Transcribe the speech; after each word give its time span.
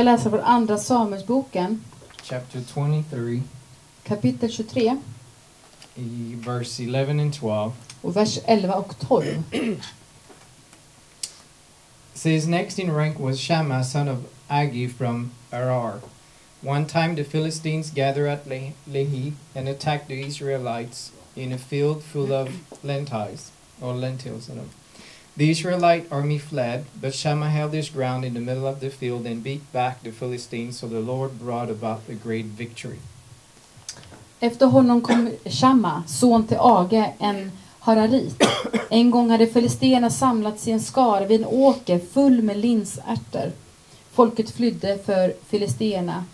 Ska 0.00 0.04
läsa 0.04 0.30
från 0.30 0.40
Andra 0.40 0.78
Samuelsboken, 0.78 1.84
chapter 2.22 2.62
23, 2.74 3.42
kapitel 4.02 4.50
23 4.50 4.96
i 5.94 6.34
verse 6.34 6.82
11 6.82 7.10
and 7.10 7.34
12. 7.34 7.72
och 8.02 8.16
vers 8.16 8.38
11 8.44 8.74
och 8.74 8.98
12. 8.98 9.42
says 12.14 12.46
next 12.46 12.78
in 12.78 12.90
rank 12.90 13.18
was 13.18 13.38
Shammah, 13.38 13.82
son 13.84 14.08
of 14.08 14.18
Agi 14.48 14.88
from 14.88 15.30
Arar. 15.50 16.00
One 16.62 16.86
time 16.86 17.14
the 17.16 17.24
Philistines 17.24 17.90
gathered 17.90 18.28
at 18.28 18.46
Le- 18.46 18.72
Lehi 18.86 19.32
and 19.54 19.68
attacked 19.68 20.08
the 20.08 20.26
Israelites 20.26 21.12
in 21.34 21.52
a 21.52 21.58
field 21.58 22.02
full 22.02 22.32
of 22.32 22.48
lentils, 22.82 23.52
or 23.82 23.94
lentils. 23.94 24.48
I 24.48 24.54
don't 24.54 24.62
know. 24.62 24.79
The 25.40 25.50
Israelite 25.50 26.04
army 26.10 26.38
fled, 26.38 26.84
but 27.00 27.14
Shammah 27.14 27.48
held 27.48 27.72
his 27.72 27.88
ground 27.88 28.24
in 28.24 28.34
the 28.34 28.40
middle 28.40 28.66
of 28.66 28.80
the 28.80 28.90
field 28.90 29.26
and 29.26 29.42
beat 29.42 29.72
back 29.72 30.02
the 30.02 30.12
Philistines, 30.12 30.78
so 30.78 30.86
the 30.86 31.00
Lord 31.00 31.30
brought 31.30 31.70
about 31.70 32.00
a 32.08 32.14
great 32.24 32.44
victory. 32.44 32.98
Efter 34.40 34.66
honom 34.66 35.00
kom 35.00 35.30
Shamma, 35.44 36.02
son 36.06 36.46
till 36.46 36.56
Age, 36.60 37.12
en 37.18 37.52
hararit. 37.78 38.42
En 38.90 39.10
gång 39.10 39.30
hade 39.30 39.46
filisterna 39.46 40.10
samlats 40.10 40.68
i 40.68 40.70
en 40.70 40.80
skara 40.80 41.26
vid 41.26 41.40
en 41.40 41.46
åker 41.46 41.98
full 41.98 42.42
med 42.42 42.56
linsärtor. 42.56 43.52
Folket 44.12 44.50
flydde 44.50 44.98
för 44.98 45.34
filisterna. 45.48 46.24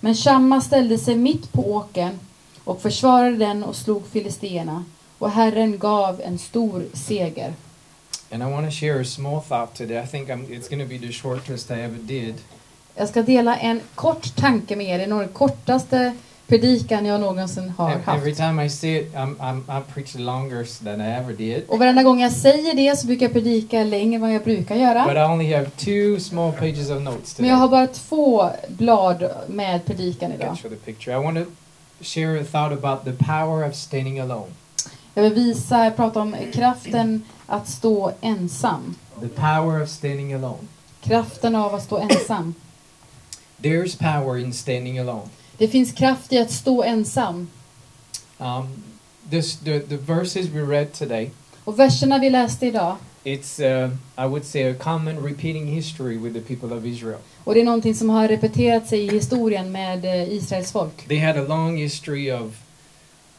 Men 0.00 0.14
Shamma 0.14 0.60
ställde 0.60 0.98
sig 0.98 1.16
mitt 1.16 1.52
på 1.52 1.72
åkern 1.72 2.18
och 2.64 2.82
försvarade 2.82 3.36
den 3.36 3.64
och 3.64 3.76
slog 3.76 4.06
filisterna. 4.06 4.84
Och 5.18 5.30
Herren 5.30 5.78
gav 5.78 6.20
en 6.20 6.38
stor 6.38 6.84
seger. 6.92 7.54
And 8.30 8.42
I 8.42 8.46
want 8.46 8.66
to 8.66 8.70
share 8.70 9.00
a 9.00 9.04
small 9.04 9.40
thought 9.40 9.74
today. 9.74 9.98
I 10.02 10.06
think 10.06 10.28
I'm, 10.28 10.46
it's 10.50 10.68
going 10.68 10.82
to 10.82 10.88
be 10.88 10.98
the 10.98 11.12
shortest 11.12 11.70
I 11.70 11.74
ever 11.80 11.98
did. 11.98 12.34
Jag 12.94 13.08
ska 13.08 13.22
dela 13.22 13.56
en 13.56 13.80
kort 13.94 14.36
tanke 14.36 14.76
med 14.76 14.86
er. 14.86 14.98
Det 14.98 15.04
är 15.04 15.08
nog 15.08 15.20
den 15.20 15.28
kortaste 15.28 16.12
predikan 16.46 17.06
jag 17.06 17.20
någonsin 17.20 17.72
har 17.78 17.90
Every 17.90 18.02
haft. 18.04 18.36
time 18.36 18.64
I 18.66 18.68
say 18.70 18.96
it, 18.96 19.14
I'm, 19.14 19.36
I'm, 19.36 19.60
I 19.68 19.82
preach 19.94 20.14
longer 20.14 20.84
than 20.84 21.00
I 21.00 21.04
ever 21.04 21.32
did. 21.32 21.62
Och 21.68 21.78
varenda 21.78 22.02
gång 22.02 22.20
jag 22.20 22.32
säger 22.32 22.74
det 22.74 22.96
så 22.98 23.06
brukar 23.06 23.26
jag 23.26 23.32
predika 23.32 23.84
längre 23.84 24.14
än 24.14 24.20
vad 24.20 24.34
jag 24.34 24.42
brukar 24.44 24.76
göra. 24.76 25.04
But 25.04 25.16
I 25.16 25.20
only 25.20 25.52
have 25.54 25.70
two 25.70 26.20
small 26.20 26.52
pages 26.52 26.90
of 26.90 27.02
notes 27.02 27.08
Men 27.08 27.22
today. 27.36 27.50
jag 27.50 27.56
har 27.56 27.68
bara 27.68 27.86
två 27.86 28.50
blad 28.68 29.30
med 29.48 29.84
predikan 29.86 30.32
idag. 30.32 30.46
can 30.46 30.56
show 30.56 30.70
the 30.70 30.76
picture. 30.76 31.16
I 31.20 31.24
want 31.24 31.38
to 31.38 31.44
share 32.04 32.40
a 32.40 32.44
thought 32.44 32.84
about 32.84 33.04
the 33.04 33.24
power 33.24 33.64
of 33.68 33.74
standing 33.74 34.20
alone. 34.20 34.48
Jag 35.16 35.22
vill 35.22 35.34
visa, 35.34 35.90
prata 35.90 36.20
om 36.20 36.36
kraften 36.52 37.22
att 37.46 37.68
stå 37.68 38.12
ensam. 38.20 38.94
The 39.20 39.28
power 39.28 39.82
of 39.82 39.88
standing 39.88 40.34
alone. 40.34 40.58
Kraften 41.00 41.54
av 41.54 41.74
att 41.74 41.82
stå 41.82 41.98
ensam. 41.98 42.54
There's 43.62 43.98
power 43.98 44.38
in 44.38 44.52
standing 44.52 44.98
alone. 44.98 45.28
Det 45.58 45.68
finns 45.68 45.92
kraft 45.92 46.32
i 46.32 46.38
att 46.38 46.50
stå 46.50 46.82
ensam. 46.82 47.48
Um, 48.38 48.82
this 49.30 49.56
the 49.56 49.80
the 49.80 49.96
verses 49.96 50.46
we 50.46 50.60
read 50.60 50.92
today. 50.92 51.30
Och 51.64 51.78
verserna 51.78 52.18
vi 52.18 52.30
läste 52.30 52.66
idag, 52.66 52.96
It's 53.24 53.84
uh, 53.84 53.90
I 54.24 54.28
would 54.28 54.44
say 54.44 54.70
a 54.70 54.74
common 54.80 55.16
repeating 55.24 55.66
history 55.66 56.16
with 56.16 56.34
the 56.34 56.56
people 56.56 56.76
of 56.76 56.84
Israel. 56.84 57.18
och 57.44 57.54
det 57.54 57.60
är 57.60 57.64
någonting 57.64 57.94
som 57.94 58.10
har 58.10 58.28
repeterat 58.28 58.88
sig 58.88 59.00
i 59.00 59.10
historien 59.10 59.72
med 59.72 60.04
eh, 60.04 60.32
Israels 60.32 60.72
folk. 60.72 61.08
They 61.08 61.18
had 61.18 61.36
a 61.36 61.44
long 61.48 61.76
history 61.76 62.32
of 62.32 62.52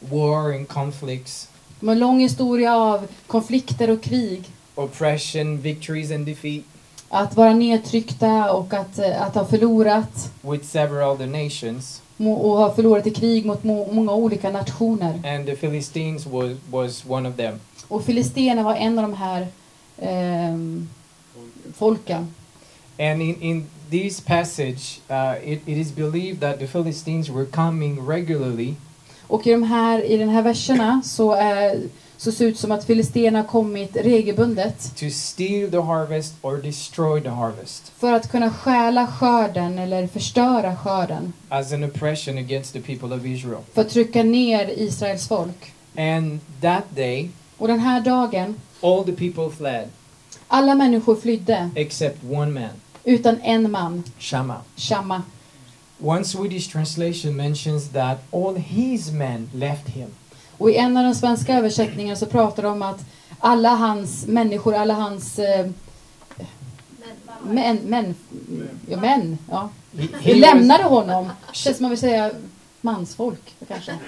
war 0.00 0.52
and 0.54 0.68
conflicts, 0.68 1.48
De 1.80 1.88
har 1.88 1.94
en 1.94 1.98
lång 2.00 2.20
historia 2.20 2.76
av 2.76 3.06
konflikter 3.26 3.90
och 3.90 4.02
krig. 4.02 4.42
oppression, 4.74 5.60
victories 5.60 6.10
and 6.10 6.26
defeat 6.26 6.64
Att 7.08 7.36
vara 7.36 7.54
nedtryckta 7.54 8.52
och 8.52 8.74
att, 8.74 8.98
eh, 8.98 9.22
att 9.22 9.34
ha 9.34 9.44
förlorat. 9.44 10.30
with 10.42 10.64
several 10.64 11.10
other 11.14 11.26
nations. 11.26 12.02
Och 12.16 12.56
ha 12.58 12.74
förlorat 12.74 13.06
i 13.06 13.10
krig 13.10 13.46
mot 13.46 13.64
må- 13.64 13.88
många 13.92 14.12
olika 14.12 14.50
nationer. 14.50 15.12
And 15.36 15.46
the 15.46 15.56
Philistines 15.56 16.26
was 16.26 16.56
was 16.70 17.04
one 17.08 17.28
of 17.28 17.36
them. 17.36 17.60
Och 17.88 18.04
filisterna 18.04 18.62
var 18.62 18.74
en 18.74 18.98
av 18.98 19.02
de 19.02 19.14
här 19.14 19.46
ehm, 19.98 20.88
folken. 21.76 22.34
And 22.98 23.22
in, 23.22 23.42
in 23.42 23.66
this 23.90 24.20
passage, 24.20 25.00
uh, 25.10 25.34
it, 25.52 25.62
it 25.68 25.78
is 25.78 25.92
believed 25.94 26.40
that 26.40 26.58
the 26.58 26.66
Philistines 26.66 27.28
were 27.30 27.44
coming 27.46 28.06
regularly 28.06 28.74
Och 29.28 29.46
i, 29.46 29.50
de 29.50 29.62
här, 29.62 30.04
i 30.04 30.16
den 30.16 30.28
här 30.28 30.42
verserna 30.42 31.02
så, 31.04 31.32
är, 31.32 31.80
så 32.16 32.32
ser 32.32 32.44
det 32.44 32.50
ut 32.50 32.58
som 32.58 32.72
att 32.72 32.84
filisterna 32.84 33.44
kommit 33.44 33.96
regelbundet 33.96 34.96
to 34.96 35.10
steal 35.10 35.70
the 35.70 35.80
harvest 35.80 36.34
or 36.42 36.56
destroy 36.56 37.20
the 37.20 37.28
harvest 37.28 37.92
för 37.98 38.12
att 38.12 38.30
kunna 38.30 38.50
stjäla 38.50 39.06
skörden 39.06 39.78
eller 39.78 40.06
förstöra 40.06 40.76
skörden. 40.76 41.32
as 41.48 41.72
an 41.72 41.84
oppression 41.84 42.38
against 42.38 42.72
the 42.72 42.80
people 42.80 43.16
of 43.16 43.24
Israel. 43.24 43.60
För 43.74 43.80
att 43.80 43.90
trycka 43.90 44.22
ner 44.22 44.70
Israels 44.78 45.28
folk. 45.28 45.72
And 45.96 46.40
that 46.60 46.84
day, 46.96 47.30
Och 47.58 47.68
den 47.68 47.80
här 47.80 48.00
dagen, 48.00 48.54
all 48.82 49.04
the 49.04 49.12
people 49.12 49.56
fled 49.56 49.88
alla 50.48 50.74
människor 50.74 51.16
flydde 51.16 51.70
except 51.74 52.24
one 52.30 52.60
man, 52.60 52.70
utan 53.04 53.40
en 53.42 53.70
man, 53.70 54.02
Shammah. 54.18 54.58
Shamma. 54.76 55.22
One 56.00 56.24
Swedish 56.24 56.68
translation 56.68 57.36
mentions 57.36 57.88
that 57.88 58.18
all 58.32 58.54
his 58.54 59.12
men 59.12 59.50
left 59.54 59.88
him. 59.88 60.08
Och 60.58 60.70
i 60.70 60.76
en 60.76 60.96
av 60.96 61.04
de 61.04 61.14
svenska 61.14 61.58
översättningarna 61.58 62.16
så 62.16 62.26
pratar 62.26 62.62
de 62.62 62.72
om 62.72 62.82
att 62.82 63.04
alla 63.38 63.68
hans 63.68 64.26
människor, 64.26 64.74
alla 64.74 64.94
hans 64.94 65.38
eh, 65.38 65.66
män, 67.42 67.78
män, 67.84 68.14
ja, 68.88 69.00
män, 69.00 69.38
ja, 69.50 69.68
He, 69.98 70.08
Vi 70.24 70.34
lämnade 70.34 70.84
honom. 70.84 71.30
Känns 71.52 71.76
som 71.76 71.84
man 71.84 71.90
vill 71.90 71.98
säga 71.98 72.30
mansfolk 72.80 73.54
kanske. 73.68 73.98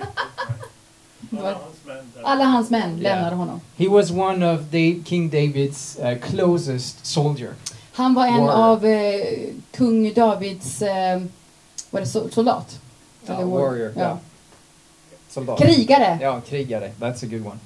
Alla 2.23 2.45
hans 2.45 2.71
män 2.71 2.97
lämnade 2.97 3.37
honom. 3.37 3.61
he 3.77 3.89
was 3.89 4.11
one 4.11 4.55
of 4.55 4.61
the 4.71 5.03
King 5.05 5.31
David's 5.31 6.13
uh, 6.13 6.19
closest 6.19 7.07
soldier. 7.07 7.55
Han 7.93 8.15
var 8.15 8.27
en 8.27 8.41
Warrior. 8.41 8.51
av 8.51 8.85
eh, 8.85 9.49
kung 9.71 10.15
Davids 10.15 10.83
eh, 10.83 11.21
var 11.91 12.01
det 12.01 12.07
so- 12.07 12.31
soldat? 12.31 12.79
Uh, 13.25 13.31
Eller 13.31 13.45
war- 13.45 13.61
warrior. 13.61 13.93
Ja. 13.97 14.19
Soldat. 15.31 15.59
Krigare. 15.59 16.19
Ja, 16.21 16.41
krigare. 16.49 16.91
That's 17.01 17.23
a 17.23 17.27
good 17.27 17.45
one. 17.47 17.59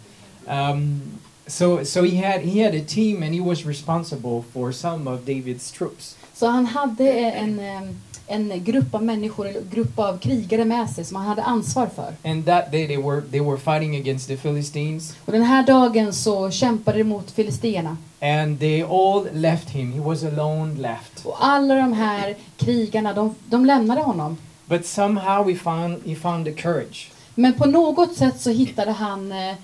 Um, 0.70 1.00
so, 1.46 1.84
so 1.84 2.02
he 2.02 2.16
had 2.16 2.40
he 2.42 2.60
had 2.64 2.74
a 2.74 2.84
team, 2.86 3.22
and 3.22 3.34
he 3.34 3.40
was 3.40 3.66
responsible 3.66 4.44
for 4.52 4.72
some 4.72 5.08
of 5.10 5.20
David's 5.24 5.70
troops. 5.72 6.16
Så 6.34 6.46
han 6.46 6.66
hade 6.66 7.10
en, 7.30 7.58
eh, 7.60 7.82
en 8.26 8.64
grupp 8.64 8.94
av 8.94 9.02
människor, 9.04 9.46
eller 9.48 9.60
grupp 9.70 9.98
av 9.98 10.18
krigare 10.18 10.64
med 10.64 10.90
sig 10.90 11.04
som 11.04 11.16
han 11.16 11.26
hade 11.26 11.42
ansvar 11.42 11.86
för. 11.94 12.30
And 12.30 12.46
that 12.46 12.72
day 12.72 12.86
they 12.86 12.96
were 12.96 13.20
they 13.30 13.40
were 13.40 13.58
fighting 13.58 13.96
against 13.96 14.28
the 14.28 14.36
Philistines, 14.36 15.14
Och 15.24 15.32
den 15.32 15.42
här 15.42 15.66
dagen 15.66 16.12
så 16.12 16.50
kämpade 16.50 16.98
de 16.98 17.04
mot 17.04 17.30
filisterna. 17.30 17.96
and 18.20 18.60
they 18.60 18.82
all 18.82 19.28
left 19.32 19.70
him. 19.70 19.92
He 19.92 20.00
was 20.00 20.24
alone 20.24 20.74
left. 20.74 21.24
Och 21.26 21.44
alla 21.44 21.74
de 21.74 21.92
här 21.92 22.34
krigarna, 22.56 23.12
de, 23.12 23.34
de 23.46 23.64
lämnade 23.66 24.00
honom. 24.00 24.36
But 24.66 24.86
somehow 24.86 25.48
he 25.50 25.56
found 25.56 26.02
he 26.06 26.14
found 26.14 26.44
the 26.46 26.52
courage. 26.52 27.10
Men 27.34 27.52
på 27.52 27.66
något 27.66 28.14
sätt 28.16 28.40
så 28.40 28.50
hittade 28.50 28.90
han 28.92 29.32
eh, 29.32 29.54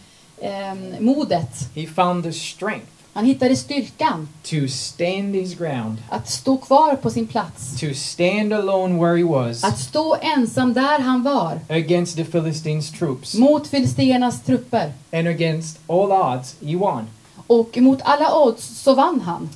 em, 0.40 0.94
modet. 1.04 1.68
He 1.74 1.86
found 1.86 2.24
the 2.24 2.32
strength 2.32 2.86
Han 3.12 3.24
hittade 3.24 3.56
styrkan 3.56 4.28
to 4.42 4.68
stand 4.68 5.34
his 5.34 5.54
ground, 5.54 5.96
att 6.08 6.30
stå 6.30 6.56
kvar 6.56 6.96
på 6.96 7.10
sin 7.10 7.26
plats. 7.26 7.80
to 7.80 7.86
stand 7.94 8.52
alone 8.52 8.98
where 9.04 9.16
he 9.18 9.24
was 9.24 9.64
Att 9.64 9.78
stå 9.78 10.16
ensam 10.36 10.72
där 10.72 10.98
han 10.98 11.22
var. 11.22 11.60
against 11.68 12.16
the 12.16 12.24
Philistines' 12.24 12.98
troops, 12.98 13.34
Mot 13.34 13.66
filisternas 13.66 14.42
trupper. 14.42 14.92
and 15.12 15.28
against 15.28 15.78
all 15.86 16.12
odds, 16.12 16.54
he 16.66 16.76
won. 16.76 17.06
Och 17.46 17.76
mot 17.78 17.98
alla 18.02 18.34
odds 18.34 18.80
så 18.82 18.94
vann 18.94 19.20
han. 19.20 19.48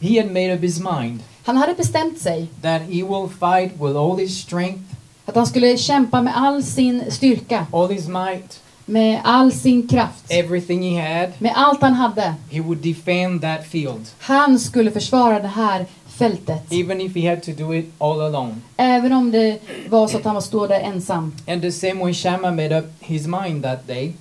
He 0.00 0.20
had 0.22 0.30
made 0.30 0.54
up 0.54 0.60
his 0.62 0.80
mind 0.80 1.20
Han 1.44 1.56
hade 1.56 1.74
bestämt 1.74 2.18
sig 2.20 2.46
that 2.62 2.82
he 2.82 3.02
will 3.02 3.28
fight 3.40 3.72
with 3.72 3.96
all 3.96 4.16
his 4.18 4.42
strength, 4.42 4.82
att 5.26 5.34
han 5.36 5.46
skulle 5.46 5.76
kämpa 5.76 6.22
med 6.22 6.36
all 6.36 6.62
sin 6.62 7.04
styrka. 7.10 7.66
all 7.72 7.88
his 7.88 8.08
might, 8.08 8.60
Med 8.90 9.20
all 9.24 9.52
sin 9.52 9.88
kraft. 9.88 10.24
everything 10.28 10.82
he 10.96 11.18
had. 11.20 11.30
Med 11.38 11.52
allt 11.56 11.80
han 11.82 11.92
hade. 11.94 12.34
He 12.50 12.60
would 12.60 12.78
defend 12.78 13.40
that 13.42 13.66
field, 13.66 14.06
Han 14.18 14.58
skulle 14.58 14.90
försvara 14.90 15.40
det 15.40 15.48
här 15.48 15.86
fältet. 16.08 16.72
even 16.72 17.00
if 17.00 17.14
he 17.16 17.30
had 17.30 17.42
to 17.42 17.50
do 17.52 17.74
it 17.74 17.92
all 17.98 18.20
alone. 18.20 18.54
Även 18.76 19.12
om 19.12 19.30
det 19.30 19.58
var 19.88 20.08
så 20.08 20.16
att 20.16 20.24
han 20.24 20.34
var 20.34 20.40
stå 20.42 20.66
där 20.66 20.80
ensam. 20.80 21.32
And 21.48 21.62
the 21.62 21.72
same 21.72 21.94
way 21.94 22.14
Shammah 22.14 22.50
made 22.54 22.78
up 22.78 22.86
his 23.00 23.26
mind 23.26 23.62
that 23.62 23.86
day, 23.86 24.12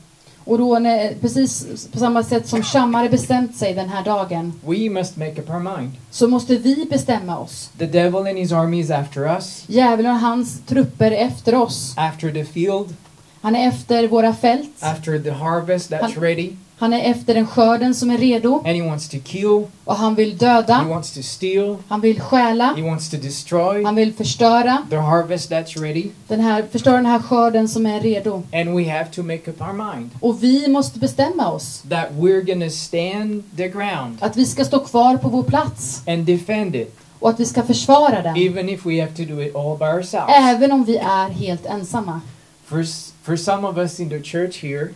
Och 0.45 0.57
då, 0.57 0.79
när, 0.79 1.13
precis 1.21 1.87
på 1.91 1.99
samma 1.99 2.23
sätt 2.23 2.47
som 2.47 2.63
Shammar 2.63 2.99
hade 2.99 3.09
bestämt 3.09 3.55
sig 3.57 3.73
den 3.73 3.89
här 3.89 4.03
dagen, 4.05 4.53
we 4.65 4.89
must 4.89 5.17
make 5.17 5.41
up 5.41 5.49
our 5.49 5.77
mind. 5.77 5.91
så 6.11 6.27
måste 6.27 6.55
vi 6.57 6.87
bestämma 6.89 7.39
oss. 7.39 7.69
The 7.77 7.85
devil 7.85 8.15
and 8.27 8.37
his 8.37 8.51
army 8.51 8.79
is 8.79 8.91
after 8.91 9.21
us, 9.35 9.63
Djävulen 9.67 10.11
och 10.11 10.19
hans 10.19 10.61
trupper 10.67 11.11
efter 11.11 11.55
oss. 11.55 11.93
after 11.97 12.31
the 12.31 12.45
field, 12.45 12.95
Han 13.41 13.55
är 13.55 13.67
efter 13.67 14.07
våra 14.07 14.33
fält. 14.33 14.69
after 14.79 15.19
the 15.19 15.31
harvest 15.31 15.91
that's 15.91 16.01
Han- 16.01 16.11
ready. 16.23 16.51
Han 16.77 16.93
är 16.93 17.11
efter 17.11 17.33
den 17.33 17.47
skörden 17.47 17.95
som 17.95 18.11
är 18.11 18.17
redo 18.17 18.55
and 18.55 18.67
he 18.67 18.81
wants 18.89 19.09
to 19.09 19.17
kill, 19.23 19.65
och 19.85 19.95
han 19.95 20.15
vill 20.15 20.29
he 20.31 20.37
döda, 20.37 20.83
wants 20.89 21.11
to 21.11 21.21
steal, 21.23 21.77
han 21.87 22.01
vill 22.01 22.21
stjäla, 22.21 22.73
he 22.77 22.81
wants 22.81 23.09
to 23.09 23.17
destroy 23.17 23.83
han 23.83 23.95
vill 23.95 24.13
förstöra 24.13 24.77
the 24.89 24.95
harvest 24.95 25.51
that's 25.51 25.81
ready, 25.81 26.09
den 26.27 26.39
här, 26.39 26.65
förstöra 26.71 26.95
den 26.95 27.05
här 27.05 27.19
skörden 27.19 27.67
som 27.69 27.85
är 27.85 27.99
redo. 27.99 28.43
and 28.53 28.77
we 28.77 28.91
have 28.91 29.05
to 29.11 29.23
make 29.23 29.51
up 29.51 29.61
our 29.61 29.73
mind 29.93 30.09
Och 30.19 30.43
vi 30.43 30.67
måste 30.67 30.99
bestämma 30.99 31.51
oss 31.51 31.83
that 31.89 32.07
we're 32.11 32.63
to 32.65 32.69
stand 32.75 33.43
the 33.57 33.67
ground 33.67 34.17
att 34.19 34.37
vi 34.37 34.45
ska 34.45 34.65
stå 34.65 34.79
kvar 34.79 35.17
på 35.17 35.29
vår 35.29 35.43
plats 35.43 36.01
and 36.07 36.25
defend 36.25 36.75
it, 36.75 36.95
och 37.19 37.29
att 37.29 37.39
vi 37.39 37.45
ska 37.45 37.63
försvara 37.63 38.21
den. 38.21 38.37
even 38.37 38.69
if 38.69 38.85
we 38.85 39.01
have 39.01 39.11
to 39.15 39.23
do 39.35 39.41
it 39.41 39.55
all 39.55 39.77
by 39.77 39.85
ourselves. 39.85 40.35
Även 40.37 40.71
om 40.71 40.83
vi 40.83 40.97
är 40.97 41.29
helt 41.29 41.65
ensamma. 41.65 42.21
For, 42.65 42.79
s- 42.81 43.13
for 43.29 43.37
some 43.37 43.67
of 43.67 43.77
us 43.77 43.99
in 43.99 44.09
the 44.09 44.19
church 44.23 44.63
here, 44.63 44.87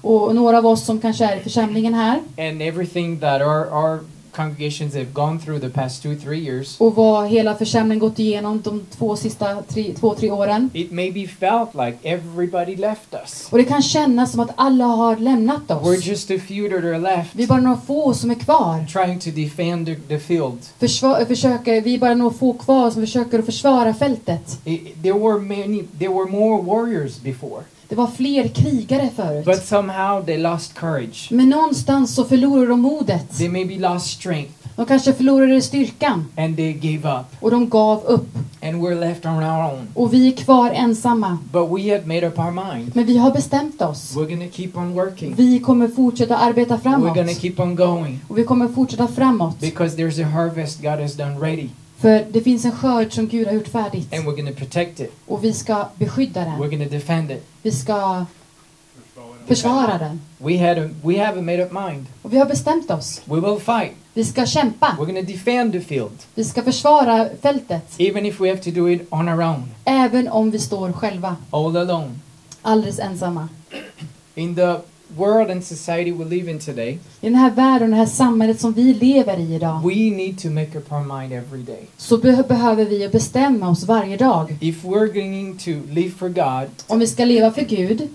Och 0.00 0.34
några 0.34 0.58
av 0.58 0.66
oss 0.66 0.84
som 0.84 1.00
kanske 1.00 1.24
är 1.24 1.36
i 1.36 1.40
församlingen 1.40 1.94
här 1.94 2.20
and 2.38 2.62
everything 2.62 3.18
that 3.20 3.40
our, 3.42 3.66
our 3.72 3.98
congregations 4.36 4.94
have 4.94 5.06
gone 5.12 5.38
through 5.40 5.60
the 5.60 5.68
past 5.68 6.02
two, 6.02 6.14
three 6.16 6.38
years, 6.38 6.80
och 6.80 6.94
vad 6.94 7.28
hela 7.28 7.54
församlingen 7.54 7.98
gått 7.98 8.18
igenom 8.18 8.60
de 8.64 8.82
två 8.98 9.16
sista 9.16 9.62
tre, 9.68 9.94
två, 10.00 10.14
tre 10.14 10.30
åren. 10.30 10.70
it 10.74 10.90
maybe 10.92 11.26
felt 11.26 11.74
like 11.74 11.96
everybody 12.02 12.76
left 12.76 13.14
us. 13.22 13.48
Och 13.50 13.58
det 13.58 13.64
kan 13.64 13.82
kännas 13.82 14.30
som 14.30 14.40
att 14.40 14.50
alla 14.56 14.84
har 14.84 15.16
lämnat 15.16 15.62
We're 15.68 15.98
oss. 15.98 16.06
just 16.06 16.30
a 16.30 16.38
few 16.48 16.68
that 16.76 16.84
are 16.84 16.98
left 16.98 17.30
Vi 17.34 17.42
är 17.42 17.46
bara 17.46 17.60
några 17.60 17.80
få 17.80 18.14
som 18.14 18.30
är 18.30 18.34
kvar. 18.34 18.86
trying 18.92 19.18
to 19.20 19.30
defend 19.30 19.86
the, 19.86 19.94
the 19.94 20.18
field. 20.18 20.58
Försva- 20.80 21.26
försöker, 21.26 21.80
vi 21.80 21.94
är 21.94 21.98
bara 21.98 22.14
några 22.14 22.34
få 22.34 22.52
kvar 22.52 22.90
som 22.90 23.02
försöker 23.02 23.38
att 23.38 23.46
försvara 23.46 23.94
fältet. 23.94 24.58
It, 24.64 25.02
there 25.02 25.18
were 25.18 25.38
many, 25.38 25.82
there 25.98 26.08
were 26.14 26.30
more 26.30 26.62
warriors 26.62 27.20
before, 27.20 27.62
Det 27.92 27.96
var 27.96 28.06
fler 28.06 28.48
krigare 28.48 29.08
but 29.16 29.44
förut. 29.44 29.64
somehow 29.64 30.24
they 30.24 30.38
lost 30.38 30.74
courage. 30.74 31.28
Men 31.30 31.48
någonstans 31.48 32.14
så 32.14 32.24
förlorade 32.24 32.66
de 32.66 32.80
modet. 32.80 33.38
They 33.38 33.48
maybe 33.48 33.78
lost 33.78 34.06
strength 34.06 34.52
De 34.76 34.86
kanske 34.86 35.12
förlorade 35.12 35.62
styrkan. 35.62 36.26
and 36.36 36.56
they 36.56 36.72
gave 36.72 37.18
up, 37.20 37.26
Och 37.40 37.50
de 37.50 37.68
gav 37.68 38.04
upp. 38.04 38.28
and 38.62 38.74
we're 38.82 39.00
left 39.00 39.26
on 39.26 39.34
our 39.42 39.72
own. 39.72 39.88
Och 39.94 40.14
vi 40.14 40.28
är 40.28 40.32
kvar 40.32 40.70
ensamma. 40.70 41.38
But 41.52 41.68
we 41.70 41.92
have 41.92 42.06
made 42.06 42.26
up 42.28 42.38
our 42.38 42.50
mind. 42.74 42.90
Men 42.96 43.06
vi 43.06 43.16
har 43.18 43.30
bestämt 43.30 43.82
oss. 43.82 44.16
We're 44.16 44.48
to 44.50 44.56
keep 44.56 44.70
on 44.74 44.94
working. 44.94 45.34
Vi 45.34 45.58
kommer 45.60 45.88
fortsätta 45.88 46.36
arbeta 46.36 46.76
We're 46.76 46.90
going 46.90 47.14
to 47.14 47.14
framåt. 47.14 47.40
keep 47.40 47.60
on 47.60 47.76
going 47.76 48.20
Och 48.28 48.38
vi 48.38 48.44
kommer 48.44 48.68
fortsätta 48.68 49.08
framåt. 49.08 49.60
because 49.60 49.96
there's 49.96 50.24
a 50.24 50.28
harvest 50.28 50.82
God 50.82 51.00
has 51.00 51.14
done 51.16 51.38
ready, 51.40 51.68
För 52.02 52.26
det 52.32 52.40
finns 52.40 52.64
en 52.64 52.72
skörd 52.72 53.12
som 53.12 53.28
Gud 53.28 53.46
har 53.46 53.54
gjort 53.54 53.68
färdigt. 53.68 54.12
and 54.14 54.24
we're 54.24 54.30
going 54.42 54.46
to 54.54 54.58
protect 54.58 55.00
it. 55.00 55.12
Och 55.26 55.44
vi 55.44 55.52
ska 55.52 55.86
beskydda 55.98 56.40
We're 56.40 56.44
den. 56.44 56.58
going 56.58 56.84
to 56.84 56.90
defend 56.94 57.30
it. 57.30 57.44
Vi 57.62 57.72
ska 57.72 58.26
försvara 59.46 59.98
den. 59.98 60.20
We 60.38 60.68
had 60.68 60.78
a, 60.78 60.88
we 61.04 61.24
have 61.26 61.38
a 61.38 61.42
made 61.42 61.64
up 61.64 61.72
mind. 61.72 62.06
Och 62.22 62.32
vi 62.32 62.38
har 62.38 62.46
bestämt 62.46 62.90
oss. 62.90 63.22
We 63.24 63.40
will 63.40 63.60
fight. 63.60 63.92
Vi 64.14 64.24
ska 64.24 64.46
kämpa. 64.46 64.86
We're 64.98 65.06
going 65.12 65.26
to 65.26 65.32
defend 65.32 65.72
the 65.72 65.80
field, 65.80 66.12
Vi 66.34 66.44
ska 66.44 66.62
försvara 66.62 67.28
fältet. 67.42 67.82
even 67.98 68.26
if 68.26 68.40
we 68.40 68.48
have 68.48 68.60
to 68.60 68.70
do 68.70 68.88
it 68.90 69.06
on 69.10 69.28
our 69.28 69.42
own, 69.42 69.62
Även 69.84 70.28
om 70.28 70.50
vi 70.50 70.58
står 70.58 70.92
själva. 70.92 71.36
all 71.50 71.76
alone. 71.76 72.10
Alldeles 72.62 72.98
ensamma. 72.98 73.48
In 74.34 74.54
the 74.54 74.76
world 75.16 75.50
and 75.50 75.64
society 75.64 76.12
we 76.12 76.24
live 76.24 76.50
in 76.50 76.58
today, 76.58 76.90
I 77.20 77.26
den 77.26 77.34
här 77.34 77.50
världen 77.50 77.82
och 77.82 77.90
det 77.90 77.96
här 77.96 78.06
samhället 78.06 78.60
som 78.60 78.72
vi 78.72 78.94
lever 78.94 79.38
i 79.40 79.54
idag. 79.54 79.80
we 79.84 79.94
need 80.16 80.38
to 80.38 80.50
make 80.50 80.78
up 80.78 80.92
our 80.92 81.18
mind 81.20 81.32
every 81.32 81.62
day. 81.62 81.82
Så 81.96 82.18
be- 82.18 82.44
behöver 82.48 82.84
vi 82.84 83.08
bestämma 83.08 83.68
oss 83.70 83.84
varje 83.84 84.16
dag. 84.16 84.56
If 84.60 84.84
we're 84.84 85.12
going 85.12 85.58
to 85.58 85.70
live 85.92 86.10
for 86.10 86.28
God, 86.28 86.68
Om 86.86 86.98
vi 86.98 87.06
ska 87.06 87.24
leva 87.24 87.50
för 87.52 87.62
Gud. 87.62 88.08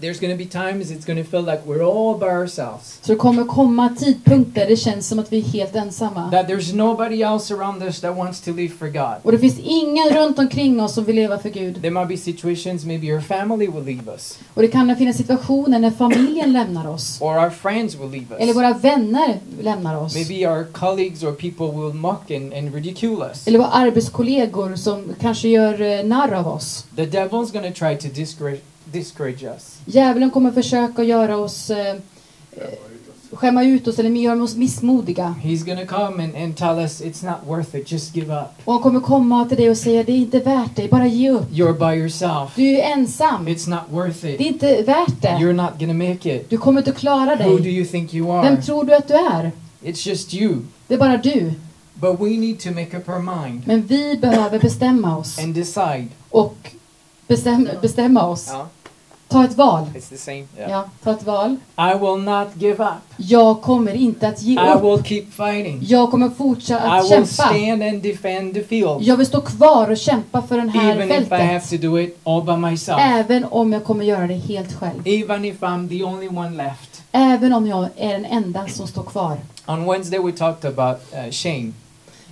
There's 0.00 0.20
going 0.20 0.32
to 0.38 0.44
be 0.44 0.46
times 0.50 0.90
it's 0.90 1.04
going 1.06 1.24
to 1.24 1.30
feel 1.30 1.42
like 1.42 1.62
we're 1.66 1.82
all 1.84 2.18
by 2.18 2.26
ourselves. 2.26 2.98
Så 3.02 3.12
det 3.12 3.18
kommer 3.18 3.44
komma 3.44 3.88
tidpunkter 3.98 4.66
det 4.66 4.76
känns 4.76 5.08
som 5.08 5.18
att 5.18 5.32
vi 5.32 5.38
är 5.38 5.42
helt 5.42 5.76
ensamma. 5.76 6.30
That 6.30 6.46
there's 6.48 6.74
nobody 6.74 7.22
else 7.22 7.54
around 7.54 7.82
us 7.82 8.00
that 8.00 8.16
wants 8.16 8.40
to 8.40 8.52
live 8.52 8.68
for 8.78 8.86
God. 8.88 9.14
Och 9.22 9.32
det 9.32 9.38
finns 9.38 9.58
ingen 9.58 10.08
runt 10.10 10.38
omkring 10.38 10.80
oss 10.80 10.94
som 10.94 11.04
vill 11.04 11.16
leva 11.16 11.38
för 11.38 11.48
Gud. 11.48 11.74
There 11.82 11.90
might 11.90 12.08
be 12.08 12.16
situations 12.16 12.84
maybe 12.84 13.06
your 13.06 13.20
family 13.20 13.66
will 13.66 13.84
leave 13.84 14.12
us, 14.12 14.38
Och 14.54 14.62
det 14.62 14.68
kan 14.68 14.96
finnas 14.96 15.16
situationer 15.16 15.78
när 15.78 15.90
familjen 15.90 16.52
lämnar 16.52 16.86
oss. 16.88 17.18
or 17.20 17.38
our 17.38 17.50
friends 17.50 17.94
will 17.94 18.10
leave 18.10 18.26
Eller 18.38 18.52
us. 18.52 18.56
våra 18.56 18.72
vänner 18.72 19.38
lämnar 19.60 19.96
oss. 20.02 20.14
Maybe 20.14 20.46
our 20.48 20.64
colleagues 20.72 21.22
or 21.22 21.32
people 21.32 21.66
will 21.66 21.94
mock 21.94 22.30
and, 22.30 22.52
and 22.54 22.74
ridicule 22.74 23.26
us. 23.30 23.46
Eller 23.48 23.58
våra 23.58 23.68
arbetskollegor 23.68 24.76
som 24.76 25.14
kanske 25.20 25.48
gör 25.48 25.80
eh, 25.80 26.04
narr 26.04 26.32
av 26.32 26.48
oss. 26.48 26.84
The 26.96 27.06
devil's 27.06 27.52
going 27.52 27.72
to 27.72 27.78
try 27.78 27.96
to 27.96 28.08
discourage, 28.14 28.60
discourage 28.98 29.42
us. 29.42 29.78
Djävulen 29.84 30.30
kommer 30.30 30.50
försöka 30.52 31.02
göra 31.02 31.36
oss 31.36 31.70
eh, 31.70 31.88
eh, 31.88 31.98
skämma 33.32 33.64
ut 33.64 33.88
oss 33.88 33.98
eller 33.98 34.10
göra 34.10 34.42
oss 34.42 34.56
missmodiga. 34.56 35.34
He's 35.42 35.86
to 35.86 35.94
come 35.94 36.24
and, 36.24 36.36
and 36.36 36.56
tell 36.56 36.78
us 36.78 37.02
it's 37.02 37.24
not 37.26 37.36
worth 37.46 37.74
it, 37.76 37.92
just 37.92 38.16
give 38.16 38.34
up. 38.40 38.48
Och 38.64 38.72
han 38.72 38.82
kommer 38.82 39.00
komma 39.00 39.44
till 39.44 39.56
dig 39.56 39.70
och 39.70 39.76
säga 39.76 40.02
det 40.02 40.12
är 40.12 40.16
inte 40.16 40.38
värt 40.38 40.70
det, 40.76 40.90
bara 40.90 41.06
ge 41.06 41.30
upp. 41.30 41.50
You're 41.50 41.90
by 41.90 41.98
yourself. 42.00 42.52
Du 42.56 42.62
är 42.76 42.92
ensam. 42.92 43.48
It's 43.48 43.70
not 43.70 43.80
worth 43.90 44.20
Det 44.22 44.28
är 44.28 44.34
it. 44.34 44.40
inte 44.40 44.82
värt 44.82 45.22
det. 45.22 45.28
You're 45.28 45.52
not 45.52 45.78
to 45.80 45.86
make 45.94 46.36
it. 46.36 46.50
Du 46.50 46.58
kommer 46.58 46.80
inte 46.80 46.92
klara 46.92 47.36
Who 47.36 47.56
do 47.56 47.58
dig. 47.58 47.76
you 47.76 47.86
think 47.86 48.14
you 48.14 48.26
Vem 48.42 48.54
are? 48.54 48.62
tror 48.62 48.84
du 48.84 48.94
att 48.94 49.08
du 49.08 49.14
är? 49.14 49.52
It's 49.82 50.08
just 50.08 50.34
you. 50.34 50.56
Det 50.86 50.94
är 50.94 50.98
bara 50.98 51.16
du. 51.16 51.52
But 51.94 52.20
we 52.20 52.28
need 52.36 52.58
to 52.60 52.70
make 52.70 52.96
up 52.96 53.08
our 53.08 53.18
mind 53.46 53.62
Men 53.66 53.82
vi 53.86 54.16
behöver 54.16 54.58
bestämma 54.58 55.16
oss. 55.16 55.38
and 55.38 55.54
decide. 55.54 56.08
Och 56.30 56.56
bestäm, 57.26 57.68
bestämma 57.82 58.26
oss. 58.26 58.50
Uh, 58.50 58.64
Ta 59.34 59.44
ett 59.44 59.56
val. 59.56 59.84
it's 59.94 60.08
the 60.08 60.16
same. 60.16 60.44
Yeah. 60.58 60.70
Ja, 60.70 60.84
ta 61.04 61.10
ett 61.12 61.22
val. 61.26 61.56
I 61.78 61.98
will 61.98 62.24
not 62.24 62.48
give 62.54 62.84
up. 62.84 62.94
Jag 63.16 63.60
kommer 63.62 63.92
inte 63.94 64.28
att 64.28 64.42
ge 64.42 64.52
I 64.54 64.72
upp. 64.74 64.82
will 64.82 65.04
keep 65.04 65.24
fighting. 65.30 65.78
Jag 65.82 66.10
kommer 66.10 66.30
fortsätta 66.30 66.86
I 66.86 66.98
att 66.98 67.04
will 67.04 67.10
kämpa. 67.10 67.26
stand 67.26 67.82
and 67.82 68.02
defend 68.02 68.54
the 68.54 68.62
field. 68.62 69.02
Jag 69.02 69.16
vill 69.16 69.26
stå 69.26 69.40
kvar 69.40 69.90
och 69.90 69.96
kämpa 69.96 70.42
för 70.42 70.56
den 70.56 70.68
här 70.68 70.90
Even 70.96 71.10
if 71.10 71.32
I 71.32 71.34
have 71.34 71.60
fältet. 71.60 71.70
to 71.80 71.86
do 71.86 71.98
it 72.00 72.18
all 72.24 72.42
by 72.42 72.56
myself. 72.56 72.98
Även 73.00 73.44
om 73.44 73.72
jag 73.72 73.84
kommer 73.84 74.04
göra 74.04 74.26
det 74.26 74.34
helt 74.34 74.72
själv. 74.72 75.02
Even 75.04 75.44
if 75.44 75.60
I'm 75.60 75.88
the 75.88 76.04
only 76.04 76.28
one 76.28 76.50
left. 76.56 77.02
Även 77.12 77.52
om 77.52 77.66
jag 77.66 77.88
är 77.96 78.12
den 78.12 78.24
enda 78.24 78.68
som 78.68 78.86
står 78.86 79.02
kvar. 79.02 79.36
On 79.66 79.84
Wednesday 79.84 80.18
we 80.18 80.32
talked 80.32 80.78
about 80.78 80.96
uh, 81.12 81.30
shame. 81.30 81.72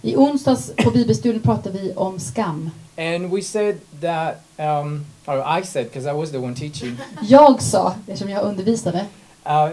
I 0.05 0.17
onsdags 0.17 0.71
på 0.77 0.91
bibelstudien 0.91 1.43
pratade 1.43 1.79
vi 1.79 1.93
om 1.97 2.19
skam. 2.19 2.71
And 2.97 3.31
we 3.33 3.43
said 3.43 3.77
that, 4.01 4.43
um, 4.59 5.05
or 5.27 5.59
I 5.59 5.65
said, 5.65 5.85
because 5.87 6.11
I 6.11 6.13
was 6.13 6.31
the 6.31 6.39
one 6.39 6.55
teaching, 6.55 6.97
Jag 7.23 7.63
sa, 7.63 7.95
eftersom 8.07 8.29
jag 8.29 8.43
undervisade, 8.43 9.07
uh, 9.47 9.71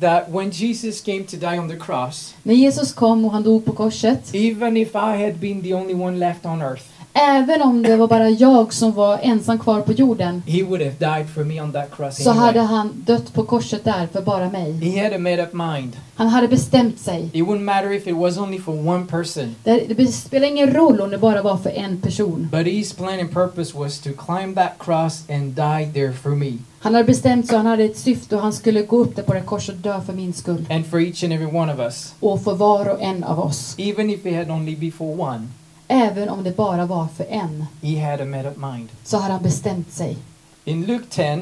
that 0.00 0.28
when 0.30 0.50
Jesus 0.50 1.00
came 1.00 1.24
to 1.24 1.36
die 1.36 1.58
on 1.58 1.68
the 1.68 1.76
cross, 1.76 2.34
när 2.42 2.54
Jesus 2.54 2.92
kom 2.92 3.24
och 3.24 3.32
han 3.32 3.42
dog 3.42 3.64
på 3.64 3.72
korset, 3.72 4.34
even 4.34 4.76
if 4.76 4.94
I 4.94 5.24
had 5.24 5.34
been 5.34 5.62
the 5.62 5.74
only 5.74 5.94
one 5.94 6.18
left 6.18 6.46
on 6.46 6.62
earth, 6.62 6.84
även 7.16 7.62
om 7.62 7.82
det 7.82 7.96
var 7.96 8.08
bara 8.08 8.30
jag 8.30 8.72
som 8.72 8.92
var 8.92 9.18
ensam 9.22 9.58
kvar 9.58 9.80
på 9.80 9.92
jorden, 9.92 10.42
he 10.46 10.62
would 10.62 10.82
have 10.82 10.94
died 11.16 11.30
for 11.34 11.44
me 11.44 11.60
on 11.62 11.72
that 11.72 11.90
cross 11.96 12.24
så 12.24 12.30
hade 12.30 12.60
anyway. 12.60 12.66
han 12.76 12.92
dött 13.06 13.32
på 13.34 13.42
korset 13.42 13.84
där 13.84 14.08
för 14.12 14.22
bara 14.22 14.50
mig. 14.50 14.72
He 14.72 15.02
had 15.04 15.12
a 15.14 15.18
made 15.18 15.42
up 15.42 15.52
mind. 15.52 15.96
Han 16.14 16.26
hade 16.28 16.48
bestämt 16.48 16.98
sig. 17.00 17.30
It 17.32 17.44
wouldn't 17.44 17.60
matter 17.62 17.92
if 17.92 18.06
it 18.06 18.16
was 18.16 18.38
only 18.38 18.58
for 18.58 18.88
one 18.88 19.06
person, 19.06 19.54
Det, 19.64 19.94
det 19.96 20.06
spelar 20.12 20.48
ingen 20.48 20.74
roll 20.74 21.00
om 21.00 21.10
det 21.10 21.18
bara 21.18 21.42
var 21.42 21.56
för 21.56 21.70
en 21.70 22.00
person. 22.00 22.48
but 22.52 22.66
his 22.66 22.92
plan 22.92 23.20
and 23.20 23.32
purpose 23.32 23.78
was 23.78 24.00
to 24.00 24.10
climb 24.26 24.54
that 24.54 24.72
cross 24.78 25.24
and 25.30 25.54
die 25.54 25.90
there 25.94 26.12
for 26.12 26.30
me, 26.30 26.52
Han 26.80 26.94
hade 26.94 27.04
bestämt 27.06 27.46
sig, 27.48 27.56
han 27.56 27.66
hade 27.66 27.84
ett 27.84 27.96
syfte 27.98 28.36
och 28.36 28.42
han 28.42 28.52
skulle 28.52 28.82
gå 28.82 28.96
upp 28.98 29.16
där 29.16 29.22
på 29.22 29.34
det 29.34 29.40
korset 29.40 29.74
och 29.74 29.80
dö 29.80 30.00
för 30.06 30.12
min 30.12 30.32
skull. 30.32 30.66
and 30.70 30.86
for 30.86 31.00
each 31.00 31.24
and 31.24 31.32
every 31.32 31.46
one 31.56 31.72
of 31.74 31.78
us. 31.80 32.14
Och 32.20 32.42
för 32.44 32.54
var 32.54 32.88
och 32.88 33.02
en 33.02 33.24
av 33.24 33.40
oss. 33.40 33.74
Even 33.78 34.10
if 34.10 34.26
it 34.26 34.34
had 34.36 34.50
only 34.50 34.76
been 34.76 34.92
for 34.92 35.20
one, 35.20 35.48
Även 35.88 36.28
om 36.28 36.44
det 36.44 36.56
bara 36.56 36.86
var 36.86 37.06
för 37.16 37.24
en, 37.30 37.66
he 37.82 38.10
had 38.10 38.20
a 38.20 38.24
made 38.24 38.48
up 38.48 38.56
mind. 38.56 38.88
så 39.04 39.16
hade 39.16 39.32
han 39.32 39.42
bestämt 39.42 39.92
sig. 39.92 40.16
In 40.64 40.84
Luke 40.86 41.04
10, 41.10 41.40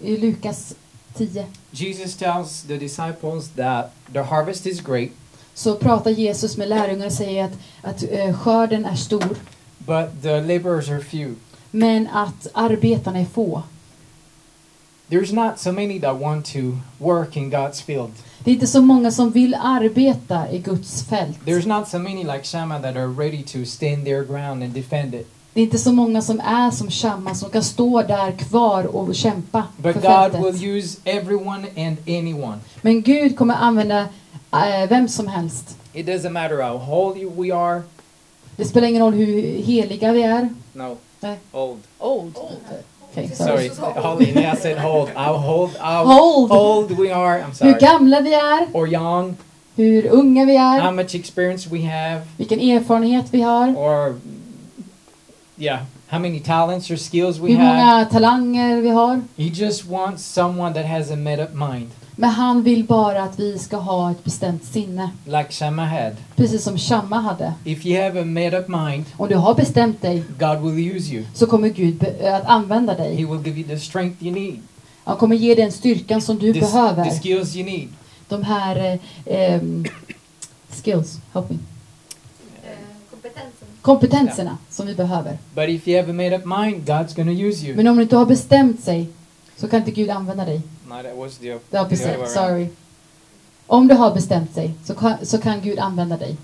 I 0.00 0.16
Lukas 0.16 0.74
10 1.14 1.46
Jesus 1.70 2.16
tells 2.16 2.62
the 2.62 2.76
disciples 2.76 3.48
that 3.56 3.92
the 4.12 4.18
harvest 4.22 4.66
is 4.66 4.80
great, 4.80 5.10
så 5.54 5.74
pratar 5.74 6.10
Jesus 6.10 6.56
med 6.56 6.68
lärjungarna 6.68 7.06
och 7.06 7.12
säger 7.12 7.44
att, 7.44 7.52
att 7.82 8.02
eh, 8.10 8.38
skörden 8.38 8.84
är 8.84 8.96
stor, 8.96 9.36
but 9.78 10.22
the 10.22 10.40
laborers 10.40 10.88
are 10.90 11.00
few. 11.00 11.34
men 11.70 12.08
att 12.08 12.46
arbetarna 12.54 13.18
är 13.18 13.24
få. 13.24 13.62
There's 15.08 15.32
not 15.34 15.58
so 15.58 15.72
many 15.72 16.00
that 16.00 16.20
want 16.20 16.46
to 16.52 16.58
work 16.98 17.36
in 17.36 17.50
God's 17.50 17.82
field. 17.82 18.12
Det 18.44 18.50
är 18.50 18.54
inte 18.54 18.66
så 18.66 18.82
många 18.82 19.10
som 19.10 19.30
vill 19.30 19.54
arbeta 19.54 20.50
i 20.50 20.58
Guds 20.58 21.04
fält. 21.04 21.38
There's 21.46 21.68
not 21.78 21.88
so 21.88 21.98
many 21.98 22.24
like 22.24 22.42
Shammah 22.44 22.82
that 22.82 22.96
are 22.96 23.06
ready 23.06 23.42
to 23.42 23.64
stand 23.64 24.04
their 24.04 24.24
ground 24.24 24.62
and 24.62 24.72
defend 24.72 25.14
it. 25.14 25.26
Det 25.54 25.60
är 25.60 25.64
inte 25.64 25.78
så 25.78 25.92
många 25.92 26.22
som 26.22 26.40
är 26.40 26.70
som 26.70 26.90
Shamma 26.90 27.34
som 27.34 27.50
kan 27.50 27.62
stå 27.62 28.02
där 28.02 28.32
kvar 28.32 28.84
och 28.84 29.14
kämpa 29.14 29.64
But 29.76 29.92
för 29.92 30.00
God 30.00 30.10
fältet. 30.10 30.40
will 30.40 30.64
use 30.70 30.98
everyone 31.04 31.66
and 31.76 31.96
anyone. 32.06 32.58
Men 32.82 33.02
Gud 33.02 33.36
kommer 33.36 33.54
använda 33.54 34.00
eh, 34.52 34.88
vem 34.88 35.08
som 35.08 35.26
helst. 35.28 35.76
It 35.92 36.06
doesn't 36.06 36.30
matter 36.30 36.62
how 36.62 36.78
holy 36.78 37.24
we 37.24 37.54
are. 37.54 37.82
Det 38.56 38.64
spelar 38.64 38.88
ingen 38.88 39.02
roll 39.02 39.14
hur 39.14 39.42
heliga 39.62 40.12
vi 40.12 40.22
är. 40.22 40.48
No. 40.72 40.96
Nej. 41.20 41.38
Old. 41.52 41.80
Old. 41.98 42.34
Okej, 43.12 43.34
sorry. 43.34 43.68
Sorry, 43.68 43.92
hold 44.02 44.22
in. 44.22 44.38
I 44.38 44.54
said 44.56 44.78
hold. 44.78 45.10
I'll 45.16 45.38
hold. 45.38 45.70
I'll 45.80 46.06
Hold. 46.06 46.50
old 46.50 46.90
we 46.98 47.10
are. 47.12 47.38
I'm 47.40 47.46
Hur 47.46 47.52
sorry. 47.54 47.74
gamla 47.80 48.20
vi 48.20 48.34
är, 48.34 48.66
Or 48.72 48.86
young. 48.88 49.36
hur 49.76 50.06
unga 50.06 50.44
vi 50.46 50.56
How 50.56 50.88
är, 50.88 50.92
much 50.92 51.14
experience 51.14 51.66
we 51.70 51.82
have. 51.82 52.22
vilken 52.36 52.60
erfarenhet 52.60 53.24
vi 53.34 53.40
har, 53.42 53.74
Or 53.76 54.14
yeah, 55.56 55.80
how 56.08 56.18
many 56.18 56.40
talents 56.40 56.90
or 56.90 56.96
skills 56.96 57.38
we 57.40 57.50
hur 57.52 57.58
have. 57.58 57.76
många 57.76 58.04
talanger 58.10 58.80
vi 58.82 58.88
har. 58.88 59.22
He 59.36 59.50
just 59.50 59.86
wants 59.86 60.24
someone 60.24 60.72
that 60.74 60.84
has 60.86 61.10
a 61.10 61.16
made 61.16 61.42
up 61.42 61.54
mind, 61.54 61.90
Men 62.16 62.30
han 62.30 62.62
vill 62.62 62.84
bara 62.84 63.22
att 63.22 63.38
vi 63.40 63.58
ska 63.58 63.76
ha 63.76 64.10
ett 64.10 64.24
bestämt 64.24 64.64
sinne. 64.64 65.10
like 65.24 65.46
Shama 65.50 65.84
had. 65.86 66.16
Precis 66.36 66.62
som 66.64 66.78
Shamma 66.78 67.20
hade. 67.20 67.52
If 67.64 67.86
you 67.86 68.02
have 68.02 68.20
a 68.20 68.24
made 68.24 68.58
up 68.58 68.68
mind, 68.68 69.04
Om 69.16 69.28
du 69.28 69.34
har 69.36 69.54
bestämt 69.54 70.02
dig 70.02 70.24
God 70.38 70.60
will 70.74 70.96
use 70.96 71.14
you. 71.14 71.24
så 71.34 71.46
kommer 71.46 71.68
Gud 71.68 72.04
att 72.24 72.44
använda 72.46 72.92
He 72.92 72.98
dig. 73.02 73.24
will 73.24 73.46
give 73.46 73.58
you 73.60 73.68
the 73.68 73.78
strength 73.78 74.24
you 74.24 74.34
need, 74.34 74.60
Han 75.04 75.16
kommer 75.16 75.36
ge 75.36 75.54
dig 75.54 75.64
den 75.64 75.72
styrkan 75.72 76.22
som 76.22 76.38
du 76.38 76.52
the, 76.52 76.60
behöver. 76.60 77.04
the 77.04 77.10
skills 77.20 77.56
you 77.56 77.64
need. 77.64 77.88
De 78.28 78.42
här 78.42 78.98
eh, 79.26 79.54
ehm, 79.54 79.84
skills, 80.70 81.18
help 81.32 81.50
me. 81.50 81.56
kompetensen. 83.10 83.68
kompetenserna 83.82 84.58
som 84.70 84.86
vi 84.86 84.94
behöver. 84.94 85.38
But 85.54 85.68
if 85.68 85.88
you 85.88 86.00
have 86.00 86.10
a 86.10 86.14
made 86.14 86.36
up 86.36 86.44
mind, 86.44 86.88
God's 86.88 87.16
going 87.16 87.38
to 87.38 87.44
use 87.44 87.66
you. 87.66 87.76
Men 87.76 87.86
om 87.88 87.96
du 87.96 88.02
inte 88.02 88.16
har 88.16 88.26
bestämt 88.26 88.80
sig 88.84 89.08
så 89.56 89.68
kan 89.68 89.78
inte 89.78 89.90
Gud 89.90 90.10
använda 90.10 90.44
dig. 90.44 90.60
No, 90.88 90.94
that 91.02 91.16
was 91.16 91.38
the. 91.38 91.58
Sorry. 92.26 92.66
Om 93.66 93.88
du 93.88 93.94
har 93.94 94.14
bestämt 94.14 94.54
sig 94.54 94.74
så 94.84 94.94
kan, 94.94 95.26
så 95.26 95.38
kan 95.38 95.60
Gud 95.60 95.78
använda 95.78 96.16
dig. 96.16 96.36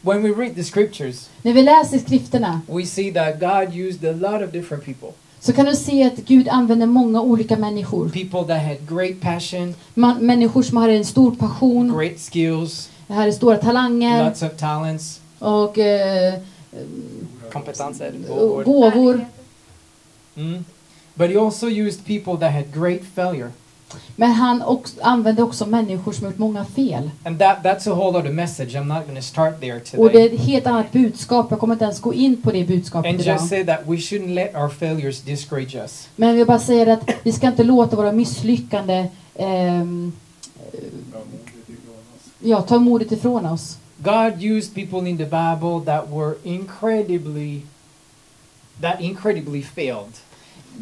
When 0.00 0.22
we 0.22 0.28
read 0.28 0.54
the 0.54 0.64
scriptures, 0.64 1.30
När 1.42 1.52
vi 1.52 1.62
läser 1.62 1.98
skrifterna 1.98 2.60
we 2.66 2.86
see 2.86 3.12
that 3.12 3.40
God 3.40 3.74
used 3.76 4.04
a 4.04 4.12
lot 4.12 4.42
of 4.42 4.52
different 4.52 4.84
people. 4.84 5.08
så 5.40 5.52
kan 5.52 5.66
du 5.66 5.76
se 5.76 6.04
att 6.04 6.16
Gud 6.16 6.48
använder 6.48 6.86
många 6.86 7.20
olika 7.20 7.56
människor. 7.56 8.08
People 8.08 8.54
that 8.54 8.62
had 8.66 8.88
great 8.98 9.20
passion, 9.20 9.74
Man, 9.94 10.26
människor 10.26 10.62
som 10.62 10.76
har 10.76 10.88
en 10.88 11.04
stor 11.04 11.34
passion, 11.34 11.98
great 11.98 12.18
skills, 12.32 12.90
hade 13.08 13.32
stora 13.32 13.56
talanger 13.56 14.24
lots 14.24 14.42
of 14.42 14.56
talents, 14.56 15.20
och 15.38 15.78
eh, 15.78 16.34
kompetenser, 17.52 18.12
och 18.30 18.64
gåvor. 18.64 19.26
Mm. 20.36 20.64
But 21.14 21.30
he 21.30 21.36
also 21.38 21.66
used 21.66 22.06
people 22.06 22.36
that 22.36 22.52
had 22.52 22.64
great 22.74 23.00
failure. 23.14 23.50
Men 24.16 24.32
han 24.32 24.62
också, 24.62 25.00
använde 25.02 25.42
också 25.42 25.66
människor 25.66 26.12
som 26.12 26.26
gjort 26.26 26.38
många 26.38 26.64
fel. 26.64 27.10
And 27.24 27.38
that, 27.38 27.58
that's 27.62 27.90
a 27.90 27.94
whole 27.94 28.18
other 28.18 28.32
message. 28.32 28.68
I'm 28.74 28.84
not 28.84 29.04
going 29.06 29.16
to 29.16 29.22
start 29.22 29.60
there 29.60 29.80
Och 29.96 30.10
det 30.12 30.20
är 30.20 30.28
today. 30.28 30.34
ett 30.34 30.40
helt 30.40 30.66
annat 30.66 30.92
budskap. 30.92 31.46
Jag 31.50 31.60
kommer 31.60 31.74
inte 31.74 31.84
ens 31.84 32.00
gå 32.00 32.14
in 32.14 32.42
på 32.42 32.50
det 32.50 32.64
budskapet 32.64 33.10
And 33.10 33.20
idag. 33.20 33.34
just 33.34 33.48
say 33.48 33.64
that 33.64 33.80
we 33.86 33.96
shouldn't 33.96 34.34
let 34.34 34.54
our 34.54 34.68
failures 34.68 35.20
discourage 35.20 35.74
us. 35.74 36.08
Men 36.16 36.38
jag 36.38 36.46
bara 36.46 36.58
säger 36.58 36.86
att 36.86 37.10
vi 37.22 37.32
ska 37.32 37.46
inte 37.46 37.64
låta 37.64 37.96
våra 37.96 38.12
misslyckande 38.12 39.08
ehm, 39.36 40.12
ja, 42.40 42.62
ta 42.62 42.78
modet 42.78 43.12
ifrån 43.12 43.46
oss. 43.46 43.76
God 43.98 44.42
used 44.42 44.74
people 44.74 45.10
in 45.10 45.18
the 45.18 45.24
Bible 45.24 45.80
that 45.86 46.10
were 46.10 46.34
incredibly, 46.42 47.60
that 48.80 49.00
incredibly 49.00 49.62
failed. 49.62 50.12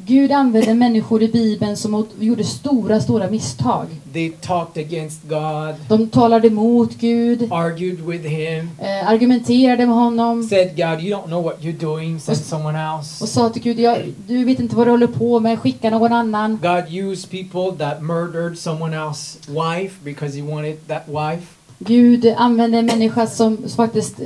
Gud 0.06 0.32
använde 0.32 0.74
människor 0.74 1.22
i 1.22 1.28
Bibeln 1.28 1.76
som 1.76 2.06
gjorde 2.18 2.44
stora, 2.44 3.00
stora 3.00 3.30
misstag. 3.30 3.86
They 4.12 4.30
talked 4.30 4.84
against 4.86 5.22
God, 5.28 5.74
De 5.88 6.08
talade 6.08 6.48
emot 6.48 6.94
Gud, 6.94 7.52
argued 7.52 8.00
with 8.00 8.24
Him, 8.24 8.70
eh, 8.78 9.08
argumenterade 9.08 9.86
med 9.86 9.94
honom 9.94 10.42
said, 10.42 10.76
God, 10.76 11.00
you 11.04 11.16
don't 11.16 11.26
know 11.26 11.44
what 11.44 11.60
you're 11.60 11.80
doing, 11.80 12.20
send 12.20 12.38
someone 12.38 12.78
och 13.20 13.28
sa 13.28 13.50
till 13.50 13.62
Gud, 13.62 13.80
jag, 13.80 14.12
du 14.26 14.44
vet 14.44 14.60
inte 14.60 14.76
vad 14.76 14.86
du 14.86 14.90
håller 14.90 15.06
på 15.06 15.40
med, 15.40 15.58
skicka 15.58 15.90
någon 15.90 16.12
annan. 16.12 16.58
God 16.62 16.92
used 16.92 17.30
people 17.30 17.86
that 17.86 18.02
murdered 18.02 18.58
someone 18.58 18.96
else's 18.96 19.48
wife 19.48 19.94
because 20.04 20.36
He 20.40 20.42
wanted 20.42 20.88
that 20.88 21.02
wife. 21.06 21.46
Gud 21.78 22.34
använde 22.36 22.78
en 22.78 22.86
människa 22.86 23.26
som, 23.26 23.56
som 23.56 23.70
faktiskt 23.70 24.20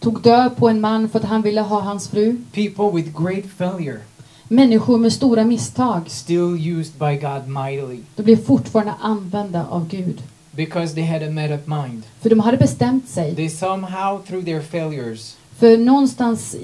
tog 0.00 0.22
död 0.22 0.56
på 0.56 0.68
en 0.68 0.80
man 0.80 1.08
för 1.08 1.18
att 1.18 1.24
han 1.24 1.42
ville 1.42 1.60
ha 1.60 1.80
hans 1.80 2.08
fru. 2.08 2.36
People 2.52 2.90
with 3.02 3.22
great 3.22 3.44
failure, 3.58 3.98
Människor 4.48 4.98
med 4.98 5.12
stora 5.12 5.44
misstag, 5.44 6.02
still 6.06 6.72
used 6.78 6.92
by 6.98 7.16
God 7.20 7.48
mightily 7.48 7.98
de 8.16 8.22
blev 8.22 8.44
fortfarande 8.44 8.92
använda 9.00 9.66
av 9.70 9.88
Gud. 9.88 10.22
because 10.52 10.94
they 10.94 11.04
had 11.04 11.22
a 11.22 11.30
made 11.30 11.54
up 11.54 11.66
mind. 11.66 12.02
För 12.20 12.30
de 12.30 12.40
hade 12.40 12.56
bestämt 12.56 13.08
sig. 13.08 13.36
They 13.36 13.48
somehow, 13.50 14.22
through 14.26 14.44
their 14.44 14.60
failures, 14.62 15.36
För 15.58 15.78
någonstans 15.78 16.56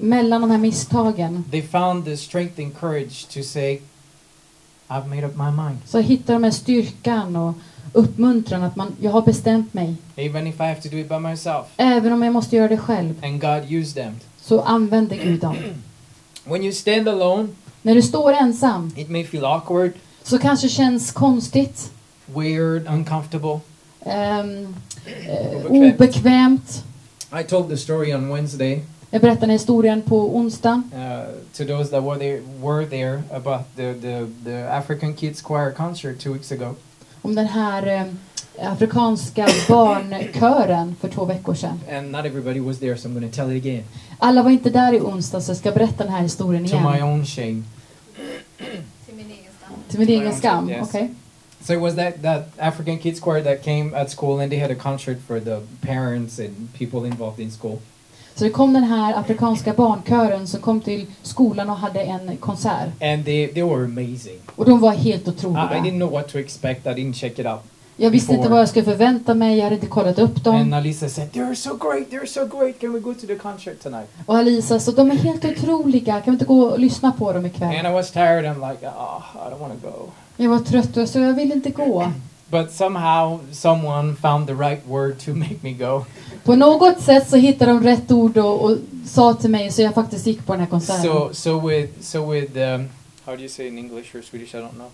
mellan 0.00 0.40
de 0.40 0.50
här 0.50 0.58
misstagen 0.58 1.44
they 1.50 1.62
found 1.62 2.04
the 2.04 2.16
strength 2.16 2.60
and 2.60 2.78
courage 2.80 3.26
to 3.34 3.42
say, 3.42 3.80
I've 4.88 5.06
made 5.08 5.26
up 5.26 5.36
my 5.36 5.50
mind. 5.64 5.78
så 5.86 5.98
hittar 5.98 6.34
de 6.34 6.44
här 6.44 6.50
styrkan 6.50 7.36
och 7.36 7.54
uppmuntran 7.92 8.62
att 8.62 8.76
man, 8.76 8.92
jag 9.00 9.10
har 9.10 9.22
bestämt 9.22 9.74
mig. 9.74 9.94
Even 10.16 10.46
if 10.46 10.54
I 10.54 10.62
have 10.62 10.82
to 10.82 10.88
do 10.88 10.96
it 10.96 11.08
by 11.08 11.18
myself. 11.18 11.66
Även 11.76 12.12
om 12.12 12.22
jag 12.22 12.32
måste 12.32 12.56
göra 12.56 12.68
det 12.68 12.78
själv 12.78 13.14
And 13.24 13.40
God 13.40 13.72
used 13.80 13.94
them. 14.04 14.14
så 14.42 14.60
använder 14.60 15.16
Gud 15.16 15.40
dem. 15.40 15.56
When 16.48 16.62
you 16.62 16.72
stand 16.72 17.08
alone, 17.08 17.48
När 17.82 17.94
du 17.94 18.02
står 18.02 18.32
ensam 18.32 18.90
it 18.96 19.08
may 19.10 19.24
feel 19.24 19.44
awkward, 19.44 19.92
så 20.22 20.38
kanske 20.38 20.68
känns 20.68 21.12
konstigt, 21.12 21.90
weird, 22.26 22.86
uncomfortable. 22.88 23.60
ehm, 24.04 24.74
eh, 25.28 25.66
Obekvämt. 25.70 26.84
I 27.40 27.42
told 27.44 27.68
the 27.68 27.76
story 27.76 28.14
on 28.14 28.28
Wednesday 28.34 28.80
Jag 29.10 29.20
berättade 29.22 29.52
historien 29.52 30.02
på 30.02 30.36
onsdag 30.36 30.82
uh, 30.94 31.34
to 31.56 31.64
those 31.64 31.90
that 31.90 32.04
were 32.04 32.18
there, 32.18 32.40
were 32.62 32.86
there 32.86 33.22
about 33.32 33.60
the, 33.76 33.94
the, 33.94 34.26
the 34.44 34.68
African 34.70 35.14
Kids 35.14 35.42
Choir 35.42 35.70
concert 35.72 36.18
two 36.20 36.32
weeks 36.32 36.52
ago. 36.52 36.74
om 37.22 37.34
den 37.34 37.46
här 37.46 37.86
eh, 37.86 38.02
afrikanska 38.62 39.46
barnkören 39.68 40.96
för 41.00 41.08
två 41.08 41.24
veckor 41.24 41.54
sedan. 41.54 41.80
And 41.92 42.12
not 42.12 42.24
everybody 42.24 42.60
was 42.60 42.78
there, 42.78 42.96
so 42.96 43.08
I'm 43.08 43.12
going 43.14 43.30
to 43.30 43.36
tell 43.36 43.56
it 43.56 43.62
again. 43.66 43.84
Alla 44.18 44.42
var 44.42 44.50
inte 44.50 44.70
där 44.70 44.92
i 44.92 45.00
onsdag 45.00 45.40
så 45.40 45.50
jag 45.50 45.56
ska 45.58 45.72
berätta 45.72 46.04
den 46.04 46.12
här 46.12 46.22
historien 46.22 46.66
To 46.68 46.80
my 46.80 46.94
igen. 46.96 47.02
own 47.08 47.26
shame. 47.26 47.62
Till 49.06 49.14
min 49.16 49.26
egen 49.26 49.52
stam. 49.58 49.72
Till 49.88 49.98
min 50.00 50.08
egen 50.08 50.34
skam. 50.34 50.70
Yes. 50.70 50.88
Okej. 50.88 51.10
So 51.60 51.72
it 51.72 51.80
was 51.80 51.96
that, 51.96 52.22
that 52.22 52.48
African 52.58 52.98
Kids 52.98 53.20
Choir 53.20 53.42
that 53.42 53.62
came 53.64 53.94
at 53.96 54.10
school 54.10 54.40
and 54.40 54.50
they 54.50 54.58
had 54.60 54.70
a 54.70 54.74
concert 54.74 55.18
for 55.26 55.40
the 55.40 55.60
parents 55.80 56.38
and 56.38 56.68
people 56.78 57.08
involved 57.08 57.40
in 57.40 57.50
school. 57.50 57.78
Så 58.34 58.44
det 58.44 58.50
kom 58.50 58.72
den 58.72 58.84
här 58.84 59.14
afrikanska 59.14 59.72
barnkören 59.72 60.46
som 60.46 60.60
kom 60.60 60.80
till 60.80 61.06
skolan 61.22 61.70
och 61.70 61.76
hade 61.76 62.00
en 62.00 62.36
konsert. 62.36 62.88
And 63.02 63.24
they, 63.24 63.48
they 63.48 63.62
were 63.62 63.84
amazing. 63.84 64.38
Och 64.56 64.64
de 64.64 64.80
var 64.80 64.92
helt 64.92 65.26
I, 65.26 65.30
I 65.30 65.32
otroliga. 65.34 65.68
didn't 65.68 65.96
know 65.98 66.10
what 66.10 66.28
to 66.28 66.38
expect. 66.38 66.86
I 66.86 66.90
didn't 66.90 67.14
check 67.14 67.38
it 67.38 67.46
out. 67.46 67.60
Jag 68.00 68.10
visste 68.10 68.32
inte 68.32 68.48
vad 68.48 68.60
jag 68.60 68.68
skulle 68.68 68.84
förvänta 68.84 69.34
mig, 69.34 69.56
jag 69.56 69.64
hade 69.64 69.74
inte 69.74 69.86
kollat 69.86 70.18
upp 70.18 70.46
And 70.46 70.70
dem. 70.70 70.72
Alisa 70.72 71.08
said, 71.08 71.32
they're 71.32 71.54
so 71.54 71.76
great, 71.76 72.10
they're 72.10 72.26
so 72.26 72.58
great. 72.58 72.80
Can 72.80 72.92
we 72.92 73.00
go 73.00 73.14
to 73.14 73.26
the 73.26 73.34
concert 73.34 73.82
tonight? 73.82 74.08
Och 74.26 74.36
Alisa 74.36 74.80
sa, 74.80 74.92
de 74.92 75.10
är 75.10 75.14
helt 75.14 75.44
otroliga, 75.44 76.20
kan 76.20 76.24
vi 76.24 76.30
inte 76.30 76.44
gå 76.44 76.60
och 76.62 76.78
lyssna 76.78 77.12
på 77.12 77.32
dem 77.32 77.36
And 77.36 77.46
ikväll? 77.46 77.86
I 77.86 77.92
was 77.92 78.10
tired. 78.10 78.44
I'm 78.44 78.70
like, 78.70 78.86
oh, 78.86 79.22
I 79.34 79.50
don't 79.50 79.58
want 79.60 79.82
to 79.82 79.88
go. 79.88 80.10
Jag 80.36 80.50
var 80.50 80.58
trött 80.58 80.96
och 80.96 81.08
så 81.08 81.18
jag 81.18 81.34
ville 81.34 81.54
inte 81.54 81.70
gå. 81.70 82.12
But 82.50 82.72
somehow 82.72 83.40
someone 83.52 84.16
found 84.16 84.46
the 84.46 84.54
right 84.54 84.80
word 84.86 85.18
to 85.24 85.30
make 85.34 85.56
me 85.60 85.72
go. 85.72 86.04
På 86.44 86.56
något 86.56 87.00
sätt 87.00 87.28
så 87.28 87.36
hittade 87.36 87.72
de 87.72 87.82
rätt 87.82 88.10
ord 88.10 88.36
och, 88.38 88.64
och 88.64 88.76
sa 89.06 89.34
till 89.34 89.50
mig 89.50 89.70
så 89.70 89.82
jag 89.82 89.94
faktiskt 89.94 90.26
gick 90.26 90.46
på 90.46 90.52
den 90.52 90.60
här 90.60 90.68
konserten. 90.68 91.02
So 91.02 91.28
so 91.32 91.68
with 91.68 92.00
so 92.00 92.32
with 92.32 92.56
um, 92.56 92.88
how 93.24 93.36
do 93.36 93.40
you 93.40 93.48
say 93.48 93.68
in 93.68 93.78
English 93.78 94.16
or 94.16 94.22
Swedish? 94.22 94.54
I 94.54 94.58
don't 94.58 94.74
know. 94.74 94.88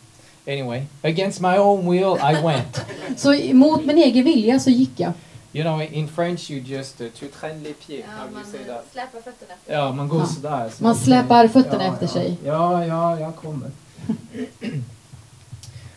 Anyway, 0.46 0.82
against 1.02 1.40
my 1.40 1.56
own 1.58 1.86
will, 1.86 2.16
I 2.20 2.42
went. 2.42 2.80
Så 3.16 3.34
mot 3.54 3.84
min 3.86 3.98
egen 3.98 4.24
vilja 4.24 4.60
så 4.60 4.70
gick 4.70 5.00
jag. 5.00 5.12
You 5.52 5.64
know, 5.64 5.82
in 5.92 6.08
French, 6.08 6.50
you 6.50 6.60
just 6.60 7.00
uh, 7.00 7.06
tu 7.08 7.26
traînes 7.28 7.62
les 7.62 7.74
pieds. 7.86 8.06
How 8.08 8.24
Ja, 8.26 8.30
man 8.34 8.44
say 8.44 8.64
that? 8.64 8.84
släpar 8.92 9.20
fötterna 9.20 9.54
efter. 9.54 9.74
Ja, 9.74 9.92
man 9.92 10.08
går 10.08 10.20
Ja. 10.20 10.26
sådär. 10.26 10.70
så 10.76 10.82
Man 10.82 10.94
släpar 10.96 11.48
fötterna 11.48 11.84
ja, 11.84 11.92
efter 11.92 12.06
ja. 12.06 12.12
sig. 12.12 12.36
Ja, 12.44 12.86
ja, 12.86 13.20
jag 13.20 13.36
kommer. 13.36 13.70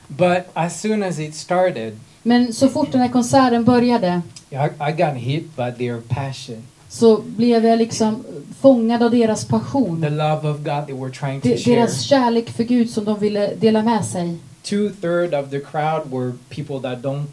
But 0.07 0.43
as 0.53 0.81
soon 0.81 1.03
as 1.03 1.19
it 1.19 1.35
started, 1.35 1.99
Men 2.23 2.53
så 2.53 2.69
fort 2.69 2.91
den 2.91 3.01
här 3.01 3.09
konserten 3.09 3.63
började 3.65 4.21
I, 4.49 4.55
I 4.55 4.91
got 4.91 5.13
hit 5.15 5.55
by 5.55 5.71
their 5.77 6.01
passion, 6.07 6.63
så 6.89 7.17
blev 7.21 7.65
jag 7.65 7.77
liksom 7.79 8.23
fångad 8.61 9.03
av 9.03 9.11
deras 9.11 9.45
the 9.45 9.49
passion. 9.51 10.01
love 10.01 10.49
of 10.49 10.57
God 10.57 10.85
they 10.87 10.95
were 10.95 11.11
trying 11.11 11.41
to 11.41 11.47
De, 11.47 11.57
share. 11.57 11.75
deras 11.75 12.01
kärlek 12.01 12.49
för 12.49 12.63
Gud 12.63 12.89
som 12.89 13.05
de 13.05 13.19
ville 13.19 13.55
dela 13.55 13.81
med 13.83 14.05
sig. 14.05 14.37
Two 14.63 14.89
third 15.01 15.33
of 15.33 15.49
the 15.49 15.59
crowd 15.59 16.11
were 16.11 16.31
people 16.49 16.79
that 16.89 16.99
don't 17.03 17.25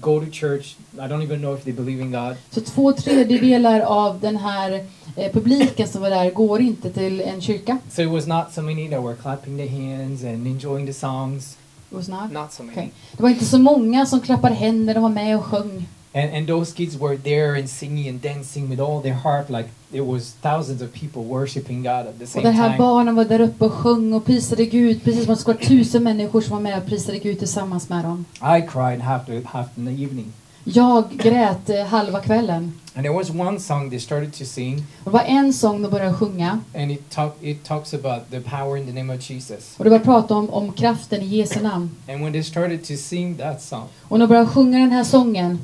go 0.00 0.20
to 0.20 0.26
church. 0.32 0.76
I 0.94 0.96
don't 1.08 1.22
even 1.22 1.38
know 1.40 1.54
if 1.58 1.64
they 1.64 1.72
believe 1.72 2.02
in 2.02 2.10
God. 2.12 2.36
Så 2.50 2.60
två 2.60 2.92
tredjedelar 2.92 3.80
av 3.80 4.20
den 4.20 4.36
här 4.36 4.84
eh, 5.16 5.32
publiken 5.32 5.88
som 5.88 6.02
var 6.02 6.10
där 6.10 6.30
går 6.30 6.60
inte 6.60 6.90
till 6.90 7.20
en 7.20 7.40
kyrka. 7.40 7.78
So 7.90 8.02
it 8.02 8.08
was 8.10 8.26
not 8.26 8.44
so 8.52 8.62
many 8.62 8.88
that 8.90 9.02
were 9.04 9.16
clapping 9.22 9.56
their 9.56 9.68
hands 9.70 10.24
and 10.24 10.46
enjoying 10.46 10.86
the 10.86 10.92
songs. 10.92 11.56
Det 11.90 11.96
var 11.96 12.02
snart. 12.02 12.32
Not 12.32 12.52
so 12.52 12.62
many. 12.62 12.72
Okej. 12.78 12.92
Det 13.16 13.22
var 13.22 13.30
inte 13.30 13.44
så 13.44 13.58
många 13.58 14.06
som 14.06 14.20
klappade 14.20 14.54
händer, 14.54 14.94
de 14.94 15.02
var 15.02 15.10
med 15.10 15.36
och 15.38 15.44
sjöng. 15.44 15.88
And, 16.14 16.34
and 16.34 16.46
those 16.48 16.72
kids 16.74 16.98
were 16.98 17.16
there 17.16 17.54
and 17.58 17.68
singing 17.70 18.08
and 18.08 18.22
dancing 18.22 18.68
with 18.70 18.80
all 18.80 19.00
their 19.02 19.14
heart, 19.14 19.48
like 19.50 19.68
it 19.92 20.00
was 20.06 20.32
thousands 20.42 20.82
of 20.82 20.92
people 20.92 21.22
worshiping 21.22 21.82
God 21.82 22.06
at 22.08 22.18
the 22.18 22.24
Och 22.24 22.28
same 22.30 22.42
de 22.44 22.50
här 22.50 22.68
time. 22.68 22.78
barnen 22.78 23.14
var 23.14 23.24
där 23.24 23.40
uppe 23.40 23.64
och 23.64 23.72
sjöng 23.72 24.12
och 24.12 24.24
prisade 24.24 24.64
Gud, 24.66 25.04
precis 25.04 25.24
som 25.24 25.34
det 25.34 25.40
skulle 25.40 25.56
vara 25.58 25.66
tusen 25.66 26.02
människor 26.02 26.40
som 26.40 26.52
var 26.56 26.60
med 26.60 26.78
och 26.78 26.86
prisade 26.86 27.18
Gud 27.18 27.38
tillsammans 27.38 27.88
med 27.88 28.04
dem. 28.04 28.24
I 28.34 28.60
cried 28.72 29.00
half 29.00 29.26
the, 29.26 29.40
half 29.44 29.66
the 29.74 29.80
evening. 29.80 30.32
Jag 30.64 31.04
grät 31.10 31.70
eh, 31.70 31.84
halva 31.86 32.20
kvällen. 32.20 32.72
And 32.94 33.04
there 33.04 33.14
was 33.14 33.30
one 33.30 33.60
song 33.60 33.90
they 33.90 34.00
started 34.00 34.32
to 34.34 34.44
sing, 34.44 34.84
Och 35.04 35.10
det 35.10 35.18
var 35.18 35.24
en 35.24 35.52
sång 35.52 35.82
de 35.82 35.90
började 35.90 36.14
sjunga 36.14 36.60
and 36.74 36.90
it, 36.90 37.10
talk, 37.10 37.36
it 37.40 37.64
talks 37.64 37.94
about 37.94 38.30
the 38.30 38.40
power 38.40 38.76
in 38.76 38.86
the 38.86 38.92
name 38.92 39.14
of 39.16 39.30
Jesus. 39.30 39.74
och 39.76 39.84
det 39.84 39.90
var 39.90 39.98
prata 39.98 40.34
om, 40.34 40.50
om 40.50 40.72
kraften 40.72 41.22
i 41.22 41.26
Jesu 41.26 41.60
namn. 41.60 41.90
And 42.08 42.20
when 42.24 42.32
they 42.32 42.42
started 42.42 42.84
to 42.84 42.94
sing 42.96 43.36
that 43.36 43.62
song, 43.62 43.84
Och 44.02 44.18
när 44.18 44.26
de 44.26 44.28
började 44.28 44.48
sjunga 44.48 44.78
den 44.78 44.90
här 44.90 45.04
sången, 45.04 45.58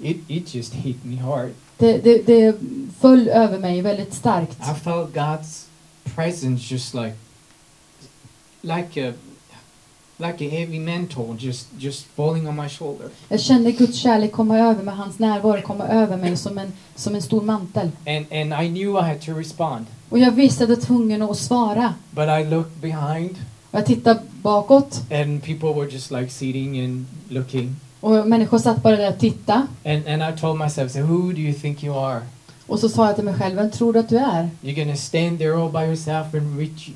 it, 0.00 0.16
it 0.28 0.54
just 0.54 0.74
hit 0.74 1.04
me 1.04 1.16
hard. 1.16 1.50
det, 1.78 1.98
det, 1.98 2.26
det 2.26 2.54
föll 3.00 3.28
över 3.28 3.58
mig 3.58 3.82
väldigt 3.82 4.14
starkt. 4.14 4.58
I 4.60 4.80
felt 4.80 5.14
God's 5.14 5.64
presence 6.14 6.74
just 6.74 6.94
like 6.94 7.14
like 8.60 9.08
a 9.08 9.12
like 10.18 10.46
a 10.46 10.50
heavy 10.50 10.78
mantle 10.78 11.36
just 11.38 11.68
just 11.78 12.06
falling 12.14 12.48
on 12.48 12.56
my 12.56 12.68
shoulder. 12.68 13.08
Jag 13.28 13.40
kände 13.40 13.72
Guds 13.72 13.96
kärlek 13.96 14.32
komma 14.32 14.58
över 14.58 14.82
mig, 14.82 14.94
hans 14.94 15.18
närvaro 15.18 15.62
komma 15.62 15.88
över 15.88 16.16
mig 16.16 16.36
som 16.36 16.58
en, 16.58 16.72
som 16.94 17.14
en 17.14 17.22
stor 17.22 17.42
mantel. 17.42 17.90
And 18.06 18.26
and 18.32 18.64
I 18.64 18.68
knew 18.68 18.98
I 18.98 19.08
had 19.08 19.20
to 19.22 19.32
respond. 19.32 19.86
Och 20.08 20.18
jag 20.18 20.30
visste 20.30 20.64
att 20.64 20.70
jag 20.70 20.76
var 20.76 20.82
tvungen 20.82 21.22
att 21.22 21.38
svara. 21.38 21.94
But 22.10 22.28
I 22.28 22.44
looked 22.44 22.80
behind 22.80 23.36
Och 23.70 23.78
jag 23.78 23.86
tittade 23.86 24.20
bakåt 24.42 25.02
and 25.10 25.42
people 25.42 25.72
were 25.74 25.90
just 25.90 26.10
like 26.10 26.30
sitting 26.30 26.84
and 26.84 27.06
looking. 27.28 27.76
Och 28.06 28.28
människor 28.28 28.58
satt 28.58 28.82
bara 28.82 28.96
där 28.96 29.08
och 29.08 29.18
tittade. 29.18 29.62
And 29.84 30.08
and 30.08 30.34
I 30.34 30.40
told 30.40 30.58
myself, 30.58 30.92
so 30.92 31.00
who 31.00 31.32
do 31.32 31.38
you 31.40 31.54
think 31.54 31.84
you 31.84 31.98
are? 32.06 32.20
Och 32.66 32.78
så 32.78 32.88
sa 32.88 33.06
jag 33.06 33.14
till 33.14 33.24
mig 33.24 33.34
själv, 33.34 33.56
vem 33.56 33.70
tror 33.70 33.92
du 33.92 33.98
att 33.98 34.08
du 34.08 34.16
är? 34.16 34.50
You're 34.62 34.84
gonna 34.84 34.96
stand 34.96 35.38
there 35.38 35.54
all 35.62 35.70
by 35.72 35.78
yourself 35.80 36.34
and 36.34 36.58
reach 36.58 36.90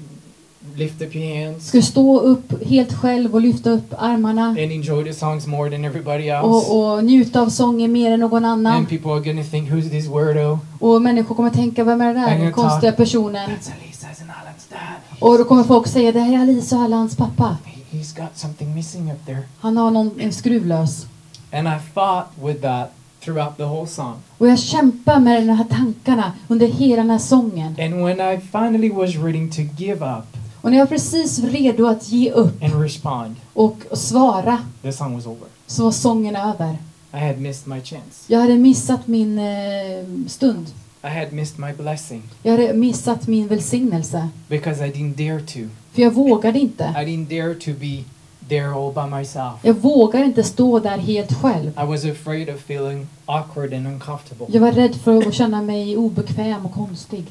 lift 0.75 1.03
up 1.03 1.15
your 1.17 1.45
hands 1.47 1.69
Ska 1.69 1.83
stå 1.83 2.21
upp 2.21 2.65
helt 2.67 2.93
själv 2.93 3.35
och 3.35 3.41
lyfta 3.41 3.71
upp 3.71 3.95
armarna 3.99 4.47
and 4.47 4.59
enjoy 4.59 5.05
the 5.05 5.13
songs 5.15 5.47
more 5.47 5.71
than 5.71 5.85
everybody 5.85 6.29
else. 6.29 6.47
och, 6.47 6.93
och 6.95 7.05
njuta 7.05 7.41
av 7.41 7.49
sången 7.49 7.93
mer 7.93 8.11
än 8.13 8.21
någon 8.21 8.45
annan? 8.45 8.73
And 8.73 8.89
people 8.89 9.11
are 9.13 9.21
gonna 9.21 9.43
think, 9.45 9.71
who's 9.71 9.91
this 9.91 10.07
weirdo? 10.07 10.59
Och 10.79 11.03
människor 11.03 11.35
kommer 11.35 11.51
tänka, 11.51 11.85
vem 11.85 12.01
är 12.01 12.15
där? 12.15 12.31
Den 12.31 12.43
you 12.43 12.53
konstiga 12.53 12.93
talk- 12.93 12.97
personen. 12.97 13.51
That's 13.51 13.71
Elisa's 13.71 14.23
and 14.23 14.31
Alan's 14.31 14.71
dad. 14.71 15.21
Och 15.31 15.39
då 15.39 15.45
kommer 15.45 15.65
folk 15.65 15.87
säga, 15.87 16.13
det 16.13 16.21
här 16.21 16.35
är 16.35 16.39
Alice 16.41 16.77
och 16.77 16.83
Allans 16.83 17.17
pappa. 17.17 17.57
He- 17.65 17.80
He's 17.93 18.17
got 18.17 18.39
something 18.39 18.75
missing 18.75 19.11
up 19.13 19.27
there. 19.27 19.43
Han 19.61 19.77
har 19.77 19.91
någon 19.91 20.21
en 20.21 20.33
skruvlös. 20.33 21.07
And 21.53 21.69
I 21.69 21.79
fought 21.95 22.27
with 22.43 22.61
that 22.63 22.93
throughout 23.25 23.57
the 23.57 23.63
whole 23.65 23.87
song. 23.87 24.15
Och 24.39 24.49
jag 24.49 24.59
kämpar 24.59 25.21
med 25.21 25.47
de 25.47 25.53
här 25.53 25.65
tankarna 25.65 26.33
under 26.49 26.67
hela 26.67 26.97
den 26.97 27.11
här 27.11 27.19
sången. 27.19 27.77
And 27.81 27.95
when 28.05 28.21
I 28.35 28.41
finally 28.41 28.91
was 28.91 29.17
ready 29.17 29.51
to 29.51 29.63
give 29.83 30.05
up 30.19 30.25
Och 30.63 30.71
när 30.71 30.79
jag 30.79 30.85
var 30.87 30.91
precis 30.91 31.39
redo 31.39 31.87
att 31.87 32.09
ge 32.09 32.31
upp 32.31 32.63
and 32.63 32.83
respond, 32.83 33.37
och, 33.53 33.77
och 33.91 33.99
svara 33.99 34.59
the 34.83 34.93
song 34.93 35.15
was 35.15 35.27
over. 35.27 35.49
så 35.67 35.85
var 35.85 35.93
sången 35.93 36.37
över. 36.37 36.79
I 37.15 37.17
had 37.19 37.39
missed 37.39 37.67
my 37.69 37.81
chance. 37.81 38.25
Jag 38.27 38.41
hade 38.41 38.59
missat 38.59 39.07
min 39.07 39.39
eh, 39.39 40.27
stund. 40.29 40.67
I 41.05 41.09
had 41.09 41.33
missed 41.33 41.59
my 41.59 41.73
blessing 41.73 42.23
Jag 42.43 42.53
hade 42.53 42.73
missat 42.75 43.27
min 43.29 43.49
välsignelse. 43.49 44.29
because 44.49 44.87
I 44.87 44.91
didn't 44.93 45.15
dare 45.29 45.41
to. 45.41 45.69
För 45.93 46.03
jag 46.03 46.11
vågade 46.11 46.59
inte. 46.59 46.85
I 46.85 47.05
didn't 47.05 47.29
dare 47.29 47.55
to 47.55 47.71
be 47.81 48.05
there 48.49 48.75
all 48.75 48.93
by 48.93 49.17
myself. 49.17 49.55
Jag 49.63 49.75
vågade 49.75 50.25
inte 50.25 50.45
stå 50.45 50.79
där 50.79 50.99
helt 50.99 51.33
själv. 51.33 51.71
I 51.71 51.87
was 51.87 52.05
afraid 52.05 52.49
of 52.49 52.57
feeling 52.57 53.07
awkward 53.27 53.75
and 53.75 53.87
uncomfortable. 53.87 54.47
Jag 54.49 54.61
var 54.61 54.73
rädd 54.73 54.97
för 54.97 55.29
att 55.29 55.35
känna 55.35 55.63
mig 55.63 55.97
obekväm 55.97 56.67
och 56.67 56.73
konstig. 56.73 57.27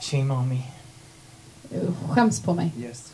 Shame 0.00 0.34
on 0.34 0.48
me. 0.48 0.62
Skäms 2.08 2.40
på 2.40 2.54
mig. 2.54 2.70
Yes. 2.78 3.12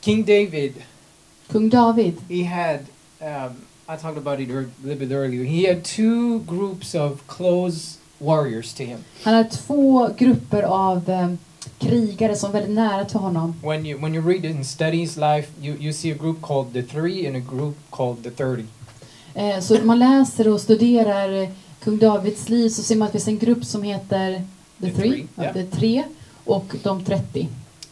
King 0.00 0.24
David, 0.24 0.74
Kung 1.48 1.68
David, 1.68 2.16
he 2.28 2.42
had, 2.42 2.86
um, 3.20 3.66
I 3.88 3.96
talked 3.96 4.18
about 4.18 4.40
it 4.40 4.50
a 4.50 4.64
little 4.82 5.06
bit 5.06 5.12
earlier, 5.12 5.44
he 5.44 5.64
had 5.64 5.84
two 5.84 6.40
groups 6.40 6.94
of 6.94 7.26
close 7.26 7.98
warriors 8.22 8.74
to 8.74 8.82
him. 8.82 8.98
han 9.22 9.34
hade 9.34 9.48
två 9.48 10.10
grupper 10.18 10.62
av 10.62 11.10
eh, 11.10 11.28
krigare 11.78 12.36
som 12.36 12.52
var 12.52 12.60
väldigt 12.60 12.76
nära 12.76 13.04
till 13.04 13.18
honom. 13.18 13.54
When 13.62 13.86
you, 13.86 14.00
when 14.00 14.14
you 14.14 14.28
read 14.28 14.56
and 14.56 14.66
study 14.66 14.96
his 14.96 15.16
life, 15.16 15.48
you, 15.62 15.76
you 15.80 15.92
see 15.92 16.12
a 16.12 16.16
group 16.20 16.42
called 16.42 16.72
the 16.72 16.82
Three 16.82 17.26
and 17.26 17.36
a 17.36 17.42
group 17.56 17.76
called 17.90 18.22
the 18.22 18.30
Thirty. 18.30 18.64
Eh, 19.34 19.60
så 19.60 19.74
när 19.74 19.84
man 19.84 19.98
läser 19.98 20.48
och 20.48 20.60
studerar 20.60 21.42
eh, 21.42 21.48
kung 21.84 21.98
Davids 21.98 22.48
liv 22.48 22.68
så 22.68 22.82
ser 22.82 22.96
man 22.96 23.06
att 23.06 23.12
det 23.12 23.18
finns 23.18 23.28
en 23.28 23.38
grupp 23.38 23.64
som 23.64 23.82
heter 23.82 24.42
The 24.80 24.86
The 24.86 24.92
Three, 24.92 25.10
Three, 25.10 25.26
ja, 25.34 25.42
yeah. 25.42 25.54
The 25.54 25.64
Tre 25.64 26.04
och 26.44 26.74
de 26.82 27.04
30. 27.04 27.48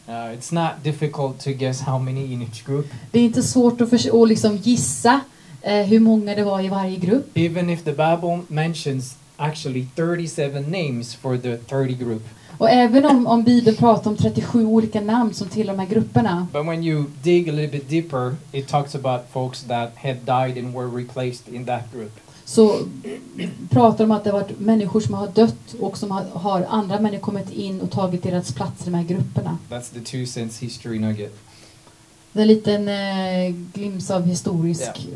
Uh, 0.09 0.15
it's 0.15 0.53
not 0.55 0.83
difficult 0.83 1.39
to 1.39 1.51
guess 1.51 1.81
how 1.81 1.99
many 1.99 2.33
in 2.33 2.43
each 2.43 2.67
group. 2.67 2.87
Det 3.11 3.19
är 3.19 3.25
inte 3.25 3.43
svårt 3.43 3.81
att, 3.81 3.93
att 3.93 4.29
liksom 4.29 4.57
gissa 4.57 5.21
eh, 5.63 5.87
hur 5.87 6.01
många 6.01 6.35
det 6.35 6.45
var 6.45 6.61
i 6.61 6.69
varje 6.69 6.97
grupp. 6.97 7.31
Even 7.35 7.71
if 7.71 7.85
the 7.85 7.91
Bible 7.91 8.41
mentions 8.49 9.17
actually 9.41 9.87
37 9.97 10.61
names 10.71 11.15
for 11.15 11.37
the 11.39 11.57
30 11.57 11.95
group. 11.95 12.23
Och 12.59 12.71
även 12.71 13.05
om, 13.05 13.27
om 13.27 13.43
Bibeln 13.43 13.77
pratar 13.77 14.11
om 14.11 14.17
37 14.17 14.67
olika 14.67 15.01
namn 15.01 15.35
som 15.35 15.49
tillhör 15.49 15.75
de 15.77 15.81
här 15.81 15.89
grupperna 15.89 16.47
But 16.53 16.67
when 16.67 16.85
you 16.85 17.05
dig 17.23 17.49
a 17.51 17.53
little 17.53 17.69
bit 17.79 17.89
deeper, 17.89 18.37
it 18.53 18.69
talks 18.69 18.95
about 18.95 19.21
folks 19.33 19.63
that 19.63 19.91
had 19.97 20.17
died 20.17 20.65
and 20.65 20.75
were 20.75 20.87
replaced 21.03 21.55
in 21.55 21.65
that 21.67 21.93
group. 21.93 22.13
så 22.45 22.79
pratar 23.71 23.99
de 23.99 24.05
om 24.05 24.11
att 24.11 24.25
det 24.25 24.31
har 24.31 24.41
varit 24.41 24.61
människor 24.61 25.01
som 25.01 25.15
har 25.15 25.29
dött 25.29 25.75
och 25.81 25.99
som 25.99 26.11
har, 26.11 26.25
har 26.33 26.67
andra 26.69 27.01
människor 27.01 27.23
kommit 27.23 27.51
in 27.51 27.81
och 27.81 27.91
tagit 27.91 28.23
deras 28.23 28.53
plats 28.53 28.83
i 28.83 28.85
de 28.85 28.95
här 28.95 29.05
grupperna. 29.05 29.59
That's 29.71 29.93
the 29.95 30.01
two 30.01 30.27
cents 30.27 30.59
history 30.63 30.99
nugget. 30.99 31.37
Det 32.33 32.39
är 32.39 32.43
en 32.43 32.49
liten 32.49 32.89
eh, 32.89 33.55
glimt 33.73 34.11
av 34.11 34.27
historisk... 34.27 35.09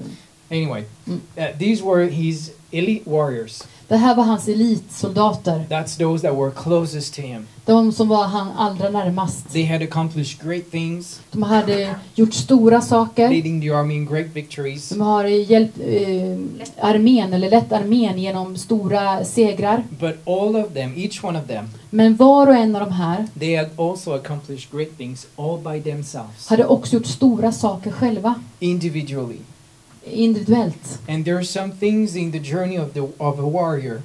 Anyway, 0.51 0.85
Mm. 1.07 1.21
uh, 1.39 1.59
these 1.59 1.85
were 1.85 2.07
his 2.07 2.51
elite 2.71 3.11
warriors. 3.11 3.63
Det 3.89 3.97
här 3.97 4.15
var 4.15 4.25
hans 4.25 4.49
elitsoldater. 4.49 5.65
That's 5.69 5.99
those 5.99 6.27
that 6.29 6.37
were 6.39 6.51
closest 6.51 7.15
to 7.15 7.21
him. 7.23 7.47
De 7.67 7.93
som 7.93 8.09
var 8.09 8.25
han 8.25 8.49
allra 8.59 8.91
närmast. 8.91 9.53
They 9.53 9.65
had 9.67 9.83
accomplished 9.83 10.43
great 10.49 10.71
things, 10.71 11.21
De 11.33 11.43
hade 11.43 11.95
gjort 12.15 12.35
stora 12.35 12.81
saker. 12.81 13.29
leading 13.29 13.61
the 13.61 13.71
army 13.71 13.95
in 13.95 14.07
great 14.07 14.27
victories. 14.35 14.89
De 14.89 15.01
har 15.01 15.25
hjälpt 15.25 15.79
eh, 15.79 16.87
armén, 16.91 17.33
eller 17.33 17.51
lett 17.51 17.73
armén 17.73 18.19
genom 18.19 18.57
stora 18.57 19.25
segrar. 19.25 19.83
But 20.01 20.17
all 20.27 20.57
of 20.57 20.73
them, 20.75 20.93
each 20.97 21.25
one 21.25 21.39
of 21.41 21.47
them, 21.47 21.65
Men 21.91 22.17
var 22.17 22.47
och 22.47 22.55
en 22.55 22.77
av 22.77 22.81
de 22.81 22.93
här 22.93 23.27
they 23.41 23.57
had 23.57 23.69
also 23.79 24.13
accomplished 24.13 24.73
great 24.73 24.97
things 24.99 25.27
all 25.37 25.59
by 25.59 25.91
themselves, 25.91 26.49
hade 26.49 26.65
också 26.67 26.97
gjort 26.97 27.07
stora 27.07 27.53
saker 27.53 27.91
själva, 27.91 28.35
individually. 28.59 29.39
Individuellt. 30.13 30.99
And 31.09 31.25
there 31.25 31.37
are 31.37 31.45
some 31.45 31.73
things 31.81 32.17
in 32.17 32.33
the 32.33 32.39
journey 32.39 32.79
of 32.79 32.93
the 32.93 33.01
of 33.01 33.39
a 33.39 33.43
warrior, 33.53 34.03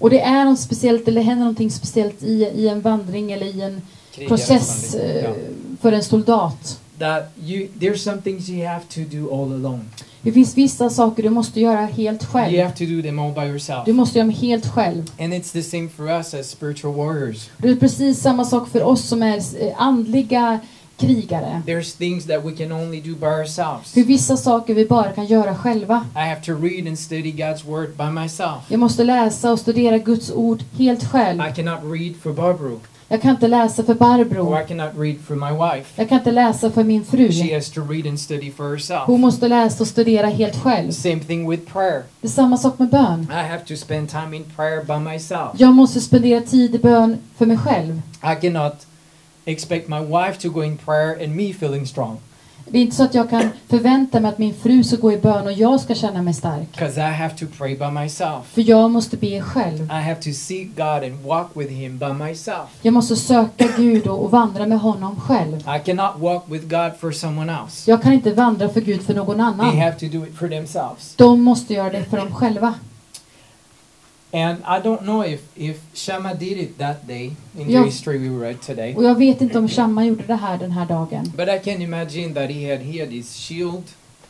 Och 0.00 0.10
det 0.10 0.20
är 0.20 0.44
något 0.44 0.60
speciellt, 0.60 1.08
eller 1.08 1.22
händer 1.22 1.44
någonting 1.44 1.70
speciellt 1.70 2.22
i, 2.22 2.32
i 2.54 2.68
en 2.68 2.80
vandring 2.80 3.32
eller 3.32 3.46
i 3.46 3.60
en 3.62 3.82
process 4.28 4.94
eh, 4.94 5.16
Yeah. 5.16 5.32
för 5.80 5.92
en 5.92 6.02
soldat. 6.02 6.78
that 6.98 7.30
you 7.44 7.68
there's 7.80 7.96
some 7.96 8.22
things 8.22 8.48
you 8.48 8.66
have 8.68 8.80
to 8.88 9.00
do 9.16 9.30
all 9.34 9.52
alone. 9.52 9.80
Det 10.22 10.32
finns 10.32 10.56
vissa 10.56 10.90
saker 10.90 11.22
du 11.22 11.30
måste 11.30 11.60
göra 11.60 11.80
helt 11.86 12.22
You 12.22 12.30
själv. 12.32 12.58
have 12.62 12.74
to 12.76 12.84
do 12.84 13.02
them 13.02 13.18
all 13.18 13.32
by 13.32 13.40
yourself. 13.40 13.84
Du 13.86 13.92
måste 13.92 14.18
göra 14.18 14.26
dem 14.28 14.36
helt 14.36 14.66
själv. 14.66 15.10
And 15.18 15.32
it's 15.34 15.52
the 15.52 15.62
same 15.62 15.88
for 15.88 16.08
us 16.10 16.34
as 16.34 16.50
spiritual 16.50 16.94
warriors. 16.94 17.50
Det 17.58 17.68
är 17.68 17.76
precis 17.76 18.20
samma 18.20 18.44
sak 18.44 18.68
för 18.68 18.82
oss 18.82 19.04
som 19.08 19.22
är 19.22 19.36
eh, 19.36 19.72
andliga 19.76 20.60
krigare. 21.06 21.62
There's 21.66 21.96
things 21.96 22.26
that 22.26 22.44
we 22.44 22.52
can 22.56 22.72
only 22.72 23.00
do 23.00 23.14
by 23.14 23.26
ourselves. 23.26 23.92
För 23.92 24.00
vissa 24.00 24.36
saker 24.36 24.74
vi 24.74 24.86
bara 24.86 25.12
kan 25.12 25.26
göra 25.26 25.54
själva. 25.54 26.06
I 26.16 26.28
have 26.28 26.40
to 26.42 26.52
read 26.52 26.86
and 26.86 26.98
study 26.98 27.32
God's 27.32 27.66
word 27.66 27.96
by 27.96 28.20
myself. 28.20 28.58
Jag 28.68 28.80
måste 28.80 29.04
läsa 29.04 29.52
och 29.52 29.58
studera 29.58 29.98
Guds 29.98 30.30
ord 30.30 30.62
helt 30.78 31.04
själv. 31.04 31.40
I 31.40 31.52
cannot 31.54 31.80
read 31.82 32.16
for 32.22 32.32
Barbara, 32.32 32.78
Jag 33.12 33.22
kan 33.22 33.30
inte 33.30 33.48
läsa 33.48 33.82
för 33.82 33.92
or 33.92 33.98
Barbro. 33.98 34.60
I 34.60 34.64
cannot 34.68 34.92
read 34.98 35.16
for 35.20 35.34
my 35.34 35.50
wife. 35.50 35.90
Jag 35.96 36.08
kan 36.08 36.18
inte 36.18 36.30
läsa 36.30 36.70
för 36.70 36.84
min 36.84 37.04
fru. 37.04 37.32
She 37.32 37.54
has 37.54 37.70
to 37.70 37.80
read 37.80 38.06
and 38.06 38.20
study 38.20 38.52
for 38.52 38.70
herself. 38.70 39.02
Hon 39.06 39.20
måste 39.20 39.48
läsa 39.48 39.82
och 39.82 39.88
studera 39.88 40.26
helt 40.26 40.62
själv. 40.62 40.92
Same 40.92 41.20
thing 41.20 41.50
with 41.50 41.72
prayer. 41.72 42.02
Det 42.20 42.26
är 42.26 42.30
samma 42.30 42.56
sak 42.56 42.78
med 42.78 42.88
bön. 42.88 43.26
I 43.30 43.48
have 43.48 43.64
to 43.68 43.76
spend 43.76 44.10
time 44.10 44.36
in 44.36 44.44
prayer 44.56 44.84
by 44.84 45.10
myself. 45.12 45.50
Jag 45.56 45.74
måste 45.74 46.00
spendera 46.00 46.40
tid 46.40 46.74
i 46.74 46.78
bön 46.78 47.18
för 47.36 47.46
mig 47.46 47.58
själv. 47.58 48.02
I 48.22 48.40
cannot 48.40 48.86
expect 49.44 49.88
my 49.88 50.00
wife 50.00 50.38
to 50.42 50.48
go 50.48 50.64
in 50.64 50.76
prayer 50.76 51.24
and 51.24 51.36
me 51.36 51.50
feeling 51.50 51.86
strong. 51.86 52.16
Det 52.68 52.78
är 52.78 52.82
inte 52.82 52.96
så 52.96 53.02
att 53.04 53.14
jag 53.14 53.30
kan 53.30 53.48
förvänta 53.68 54.20
mig 54.20 54.28
att 54.28 54.38
min 54.38 54.54
fru 54.54 54.84
ska 54.84 54.96
gå 54.96 55.12
i 55.12 55.16
bön 55.18 55.46
och 55.46 55.52
jag 55.52 55.80
ska 55.80 55.94
känna 55.94 56.22
mig 56.22 56.34
stark. 56.34 56.72
because 56.72 57.00
I 57.00 57.12
have 57.12 57.34
to 57.38 57.46
pray 57.58 57.76
by 57.76 57.90
myself. 57.90 58.44
För 58.52 58.70
jag 58.70 58.90
måste 58.90 59.16
be 59.16 59.40
själv. 59.42 59.82
I 59.84 59.88
have 60.02 60.14
to 60.14 60.30
seek 60.32 60.76
God 60.76 61.04
and 61.04 61.24
walk 61.26 61.46
with 61.54 61.70
Him 61.72 61.98
by 61.98 62.12
myself. 62.12 62.68
Jag 62.82 62.94
måste 62.94 63.16
söka 63.16 63.66
Gud 63.76 64.06
och, 64.06 64.24
och 64.24 64.30
vandra 64.30 64.66
med 64.66 64.80
honom 64.80 65.20
själv. 65.20 65.56
I 65.56 65.80
cannot 65.84 66.18
walk 66.18 66.42
with 66.46 66.66
God 66.66 66.92
for 67.00 67.12
someone 67.12 67.52
else. 67.52 67.90
Jag 67.90 68.02
kan 68.02 68.12
inte 68.12 68.32
vandra 68.32 68.68
för 68.68 68.80
Gud 68.80 69.02
för 69.02 69.14
någon 69.14 69.36
They 69.36 69.44
annan. 69.44 69.78
have 69.78 69.92
to 70.00 70.06
do 70.06 70.26
it 70.26 70.34
for 70.38 70.48
themselves. 70.48 71.14
De 71.16 71.40
måste 71.42 71.74
göra 71.74 71.90
det 71.90 72.04
för 72.04 72.16
dem 72.16 72.34
själva. 72.34 72.74
And 74.34 74.58
I 74.66 74.80
don't 74.88 75.02
know 75.02 75.22
if, 75.24 75.40
if 75.56 75.76
Shammah 75.94 76.34
did 76.34 76.58
it 76.58 76.78
that 76.78 77.06
day 77.06 77.32
in 77.58 77.66
the 77.66 77.72
Ja. 77.72 77.84
history 77.84 78.18
we 78.18 78.46
read 78.46 78.60
today. 78.62 78.94
Och 78.96 79.04
jag 79.04 79.14
vet 79.18 79.40
inte 79.40 79.58
om 79.58 79.68
Shamma 79.68 80.04
gjorde 80.06 80.22
det 80.26 80.34
här 80.34 80.58
den 80.58 80.70
här 80.72 80.86
dagen. 80.86 81.32
But 81.36 81.48
I 81.48 81.58
can 81.64 81.82
imagine 81.82 82.34
that 82.34 82.50
he 82.50 82.70
had 82.72 82.80
he 82.80 83.00
had 83.00 83.08
his 83.12 83.34
shield, 83.36 83.82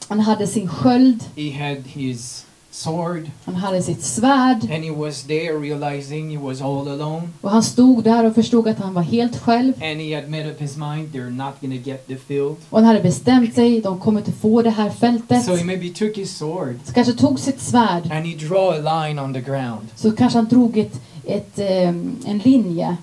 Han 0.08 0.20
hade 0.20 0.46
sin 0.46 0.68
sköld, 0.68 1.24
he 1.36 1.50
had 1.68 1.76
his 1.86 2.46
sword, 2.74 3.30
han 3.44 3.54
hade 3.54 3.82
sitt 3.82 4.02
svärd 4.02 4.72
and 4.74 4.84
he 4.84 4.90
was 4.90 5.22
there 5.22 5.58
realizing 5.58 6.30
he 6.38 6.44
was 6.44 6.60
all 6.60 6.88
alone. 6.88 7.28
och 7.40 7.50
han 7.50 7.62
stod 7.62 8.04
där 8.04 8.24
och 8.24 8.34
förstod 8.34 8.68
att 8.68 8.78
han 8.78 8.94
var 8.94 9.02
helt 9.02 9.36
själv. 9.36 9.72
And 9.82 10.00
he 10.00 10.14
had 10.14 10.28
made 10.30 10.50
up 10.50 10.60
his 10.60 10.76
mind 10.76 11.08
they're 11.12 11.30
not 11.30 11.54
gonna 11.60 11.74
get 11.74 12.06
the 12.06 12.16
field. 12.16 12.56
Och 12.70 12.78
han 12.78 12.84
hade 12.84 13.00
bestämt 13.00 13.54
sig, 13.54 13.80
de 13.80 14.00
kommer 14.00 14.20
inte 14.20 14.32
få 14.32 14.62
det 14.62 14.70
här 14.70 14.90
fältet. 14.90 15.44
So 15.44 15.54
he 15.54 15.64
maybe 15.64 15.88
took 15.88 16.16
his 16.16 16.36
sword 16.36 16.78
Så 16.84 16.92
kanske 16.92 17.12
tog 17.12 17.38
sitt 17.40 17.60
svärd, 17.60 18.12
and 18.12 18.26
he 18.26 18.34
drew 18.36 18.88
a 18.88 19.06
line 19.06 19.18
on 19.18 19.34
the 19.34 19.40
ground. 19.40 19.88
så 19.96 20.12
kanske 20.12 20.38
han 20.38 20.48
drog 20.48 20.78
ett, 20.78 21.00
ett, 21.24 21.58
ehm, 21.58 22.16
en 22.26 22.38
linje 22.38 22.96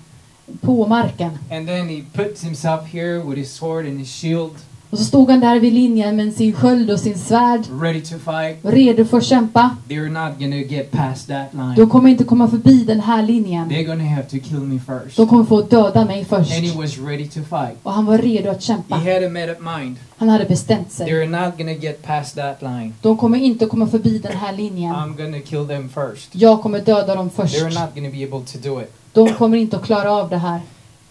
på 0.60 0.86
marken. 0.86 1.30
And 1.50 1.66
then 1.66 1.88
he 1.88 2.02
puts 2.12 2.44
himself 2.44 2.92
here 2.92 3.18
with 3.18 3.38
his 3.38 3.54
sword 3.54 3.86
and 3.86 3.98
his 3.98 4.08
shield, 4.14 4.52
Och 4.90 4.98
så 4.98 5.04
stod 5.04 5.30
han 5.30 5.40
där 5.40 5.60
vid 5.60 5.72
linjen 5.72 6.16
med 6.16 6.32
sin 6.34 6.52
sköld 6.52 6.90
och 6.90 7.00
sin 7.00 7.18
svärd, 7.18 7.60
ready 7.82 8.00
to 8.00 8.18
fight. 8.18 8.58
redo 8.62 9.04
för 9.04 9.18
att 9.18 9.24
kämpa. 9.24 9.76
They're 9.88 10.08
not 10.28 10.38
gonna 10.40 10.56
get 10.56 10.90
past 10.90 11.26
that 11.28 11.52
line. 11.54 11.74
De 11.76 11.90
kommer 11.90 12.10
inte 12.10 12.24
komma 12.24 12.48
förbi 12.48 12.84
den 12.84 13.00
här 13.00 13.22
linjen. 13.22 13.70
They're 13.70 13.86
gonna 13.86 14.04
have 14.04 14.22
to 14.22 14.36
kill 14.48 14.58
me 14.60 14.78
first. 14.80 15.16
De 15.16 15.26
kommer 15.28 15.44
få 15.44 15.62
döda 15.62 16.04
mig 16.04 16.24
först. 16.24 16.52
And 16.56 16.64
he 16.66 16.78
was 16.78 16.98
ready 16.98 17.28
to 17.28 17.40
fight. 17.40 17.76
Och 17.82 17.92
han 17.92 18.06
var 18.06 18.18
redo 18.18 18.50
att 18.50 18.56
He 18.56 18.60
kämpa. 18.62 18.94
had 18.96 19.24
a 19.24 19.28
made 19.28 19.52
up 19.52 19.58
mind. 19.78 19.96
Han 20.16 20.28
hade 20.28 20.44
bestämt 20.44 20.92
sig. 20.92 21.06
They're 21.12 21.44
not 21.44 21.58
gonna 21.58 21.72
get 21.72 22.02
past 22.02 22.34
that 22.36 22.62
line. 22.62 22.94
De 23.02 23.16
kommer 23.16 23.38
inte 23.38 23.66
komma 23.66 23.86
förbi 23.86 24.18
den 24.18 24.36
här 24.36 24.52
linjen. 24.52 24.94
I'm 24.94 25.16
gonna 25.16 25.40
kill 25.40 25.66
them 25.66 25.88
first. 25.88 26.28
Jag 26.34 26.62
kommer 26.62 26.80
döda 26.80 27.14
dem 27.14 27.30
först. 27.30 27.54
They're 27.56 27.80
not 27.84 27.94
gonna 27.94 28.10
be 28.10 28.24
able 28.24 28.46
to 28.46 28.58
do 28.68 28.80
it. 28.80 28.92
De 29.12 29.34
kommer 29.34 29.56
inte 29.56 29.76
att 29.76 29.84
klara 29.84 30.12
av 30.12 30.30
det 30.30 30.38
här. 30.38 30.60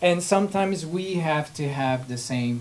And 0.01 0.23
sometimes 0.23 0.83
we 0.83 1.21
have 1.21 1.45
to 1.57 1.63
have 1.81 1.99
the 2.07 2.17
same. 2.17 2.57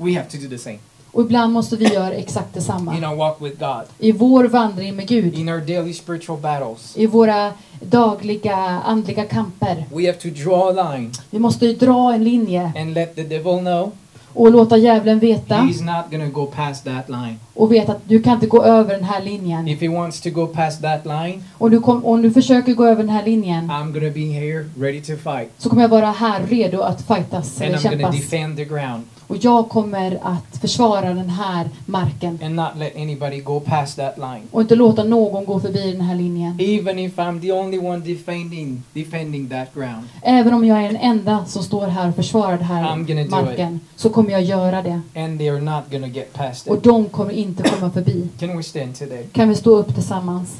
We 0.00 0.14
have 0.14 0.28
to 0.30 0.36
do 0.38 0.48
the 0.48 0.58
same. 0.58 0.78
Och 1.12 1.22
ibland 1.22 1.52
måste 1.52 1.76
vi 1.76 1.84
göra 1.84 2.12
exakt 2.14 2.46
In 2.46 2.52
detsamma. 2.60 2.92
our 3.10 3.16
walk 3.16 3.36
with 3.42 3.58
God, 3.58 3.82
I 3.98 4.12
vår 4.12 4.44
vandring 4.44 4.96
med 4.96 5.08
Gud, 5.08 5.34
in 5.38 5.48
our 5.48 5.60
daily 5.60 5.92
spiritual 5.94 6.38
battles, 6.40 6.92
i 6.96 7.06
våra 7.06 7.52
dagliga 7.80 8.54
andliga 8.86 9.24
kamper. 9.24 9.84
we 9.94 10.06
have 10.06 10.18
to 10.18 10.28
draw 10.28 10.68
a 10.80 10.92
line 10.92 11.10
Vi 11.30 11.38
måste 11.38 11.72
dra 11.72 12.14
en 12.14 12.24
linje 12.24 12.72
and 12.76 12.94
let 12.94 13.14
the 13.16 13.22
devil 13.22 13.58
know 13.58 13.92
och 14.34 14.50
låta 14.50 14.76
djävulen 14.76 15.18
veta 15.18 15.54
he's 15.54 15.82
not 15.96 16.10
gonna 16.10 16.28
go 16.28 16.46
past 16.46 16.84
that 16.84 17.08
line. 17.08 17.36
och 17.54 17.72
veta 17.72 17.92
att 17.92 18.00
du 18.08 18.22
kan 18.22 18.34
inte 18.34 18.46
gå 18.46 18.62
över 18.64 18.94
den 18.94 19.04
här 19.04 19.22
linjen. 19.22 19.68
If 19.68 19.80
he 19.80 19.88
wants 19.88 20.20
to 20.20 20.30
go 20.30 20.46
past 20.46 20.82
that 20.82 21.06
line, 21.06 21.44
Och 21.58 21.70
du 21.70 21.80
kom, 21.80 22.04
om 22.04 22.22
du 22.22 22.30
försöker 22.30 22.74
gå 22.74 22.84
över 22.86 23.02
den 23.02 23.08
här 23.12 23.24
linjen 23.24 23.70
I'm 23.70 23.92
gonna 23.92 24.10
be 24.14 24.20
here 24.40 24.64
ready 24.80 25.00
to 25.00 25.12
fight. 25.16 25.50
så 25.58 25.68
kommer 25.68 25.82
jag 25.82 25.88
vara 25.88 26.10
här 26.10 26.40
redo 26.48 26.80
att 26.80 27.02
fightas 27.06 27.60
And 27.60 27.68
eller 27.68 27.78
I'm 27.78 27.82
gonna 27.82 27.96
kämpas. 27.98 28.16
defend 28.16 28.56
the 28.56 28.64
ground 28.64 29.04
Och 29.30 29.36
jag 29.36 29.68
kommer 29.68 30.18
att 30.22 30.56
försvara 30.60 31.14
den 31.14 31.28
här 31.28 31.68
marken 31.86 32.38
and 32.42 32.54
not 32.54 32.76
let 32.76 32.96
anybody 32.96 33.40
go 33.40 33.60
past 33.60 33.96
that 33.96 34.18
line. 34.18 34.42
och 34.50 34.60
inte 34.60 34.74
låta 34.74 35.04
någon 35.04 35.44
gå 35.44 35.60
förbi 35.60 35.92
den 35.92 36.00
här 36.00 36.14
linjen. 36.14 36.56
Even 36.60 36.98
if 36.98 37.16
I'm 37.16 37.40
the 37.40 37.52
only 37.52 37.78
one 37.78 37.98
defending 37.98 38.82
defending 38.92 39.48
that 39.48 39.74
ground. 39.74 40.08
Även 40.22 40.54
om 40.54 40.64
jag 40.64 40.78
är 40.84 40.88
den 40.92 40.96
enda 40.96 41.44
som 41.44 41.62
står 41.62 41.86
här 41.86 42.08
och 42.08 42.14
försvarar 42.16 42.56
den 42.56 42.66
här 42.66 42.84
I'm 42.84 43.06
gonna 43.06 43.22
do 43.22 43.30
marken 43.46 43.80
så 43.96 44.10
kommer 44.10 44.30
jag 44.30 44.42
göra 44.42 44.82
det. 44.82 45.00
And 45.14 45.40
they're 45.40 45.60
not 45.60 45.84
gonna 45.90 46.08
get 46.08 46.32
past 46.32 46.66
Och 46.66 46.76
it. 46.76 46.84
de 46.84 47.08
kommer 47.08 47.32
inte 47.32 47.62
komma 47.62 47.90
förbi. 47.90 48.28
Can 48.38 48.56
we 48.56 48.62
stand 48.62 48.98
today? 48.98 49.26
Kan 49.32 49.48
vi 49.48 49.54
stå 49.54 49.76
upp 49.76 49.94
tillsammans? 49.94 50.56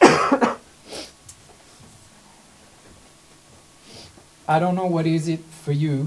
I 4.48 4.60
don't 4.60 4.74
know 4.74 4.92
what 4.92 5.06
is 5.06 5.28
it 5.28 5.40
for 5.64 5.72
you, 5.72 6.06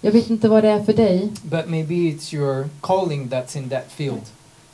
Jag 0.00 0.12
vet 0.12 0.30
inte 0.30 0.48
vad 0.48 0.64
det 0.64 0.68
är 0.70 0.80
för 0.84 0.92
dig, 0.92 1.30
but 1.42 1.68
maybe 1.68 1.94
it's 1.94 2.34
your 2.34 2.68
calling 2.80 3.28
that's 3.28 3.56
in 3.58 3.68
that 3.68 3.84
field. 3.88 4.20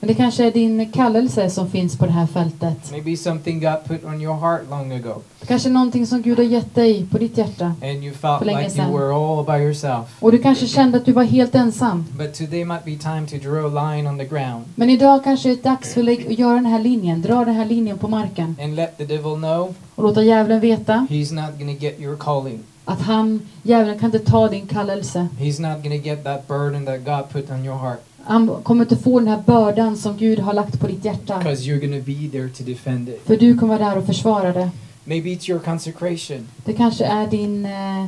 men 0.00 0.08
det 0.08 0.14
kanske 0.14 0.44
är 0.46 0.50
din 0.50 0.92
kallelse 0.92 1.50
som 1.50 1.70
finns 1.70 1.98
på 1.98 2.06
det 2.06 2.12
här 2.12 2.26
fältet. 2.26 2.90
Maybe 2.90 3.16
something 3.16 3.60
God 3.60 3.84
put 3.88 4.04
on 4.04 4.20
your 4.22 4.34
heart 4.34 4.60
long 4.70 4.92
ago, 4.92 5.14
Kanske 5.46 5.68
någonting 5.68 6.06
som 6.06 6.22
Gud 6.22 6.38
har 6.38 6.44
gett 6.44 6.74
dig 6.74 7.06
på 7.10 7.18
ditt 7.18 7.38
hjärta. 7.38 7.64
and 7.82 8.04
you 8.04 8.14
felt 8.14 8.38
För 8.38 8.44
länge 8.44 8.58
like 8.58 8.70
you 8.70 8.76
sedan. 8.76 8.92
were 8.92 9.14
all 9.14 9.44
by 9.44 9.64
yourself. 9.64 10.06
Och 10.20 10.32
du 10.32 10.38
kanske 10.38 10.66
kände 10.66 10.98
att 10.98 11.04
du 11.04 11.12
var 11.12 11.24
helt 11.24 11.54
ensam. 11.54 12.04
But 12.18 12.34
today 12.34 12.64
might 12.64 12.84
be 12.84 12.96
time 12.96 13.26
to 13.26 13.36
draw 13.48 13.78
a 13.78 13.92
line 13.94 14.06
on 14.06 14.18
the 14.18 14.24
ground 14.24 14.64
Men 14.74 14.90
idag 14.90 15.24
kanske 15.24 15.48
det 15.48 15.54
är 15.60 15.62
dags 15.70 15.94
för 15.94 16.02
dig 16.02 16.26
att 16.30 16.38
göra 16.38 16.54
den 16.54 16.66
här 16.66 16.82
linjen, 16.82 17.22
dra 17.22 17.44
den 17.44 17.54
här 17.54 17.64
linjen 17.66 17.98
på 17.98 18.08
marken 18.08 18.56
and 18.62 18.76
let 18.76 18.98
the 18.98 19.04
devil 19.04 19.34
know 19.36 19.74
och 19.94 20.02
låta 20.04 20.22
djävulen 20.22 20.60
veta 20.60 21.06
he's 21.10 21.34
not 21.34 21.58
gonna 21.58 21.72
get 21.72 22.00
your 22.00 22.16
calling. 22.16 22.58
Att 22.88 23.00
han, 23.00 23.40
djävulen 23.62 23.98
kan 23.98 24.14
inte 24.14 24.30
ta 24.30 24.48
din 24.48 24.66
kallelse. 24.66 25.28
He's 25.40 25.60
not 25.74 25.82
gonna 25.82 25.94
get 25.96 26.24
that 26.24 26.48
burden 26.48 26.86
that 26.86 27.04
God 27.04 27.28
put 27.32 27.50
on 27.50 27.64
your 27.64 27.78
heart 27.78 28.00
Han 28.24 28.50
kommer 28.62 28.84
inte 28.84 28.96
få 28.96 29.18
den 29.18 29.28
här 29.28 29.42
bördan 29.46 29.96
som 29.96 30.16
Gud 30.16 30.38
har 30.38 30.52
lagt 30.54 30.80
på 30.80 30.86
ditt 30.86 31.04
hjärta. 31.04 31.38
because 31.38 31.62
you're 31.62 31.80
gonna 31.80 32.02
be 32.06 32.28
there 32.38 32.48
to 32.48 32.62
defend 32.64 33.08
it. 33.08 33.22
För 33.26 33.36
du 33.36 33.58
kommer 33.58 33.78
vara 33.78 33.88
där 33.90 33.98
och 33.98 34.06
försvara 34.06 34.52
det. 34.52 34.70
Maybe 35.04 35.30
it's 35.30 35.50
your 35.50 35.60
consecration, 35.60 36.48
Det 36.64 36.72
kanske 36.72 37.04
är 37.04 37.26
din 37.26 37.66
eh, 37.66 38.04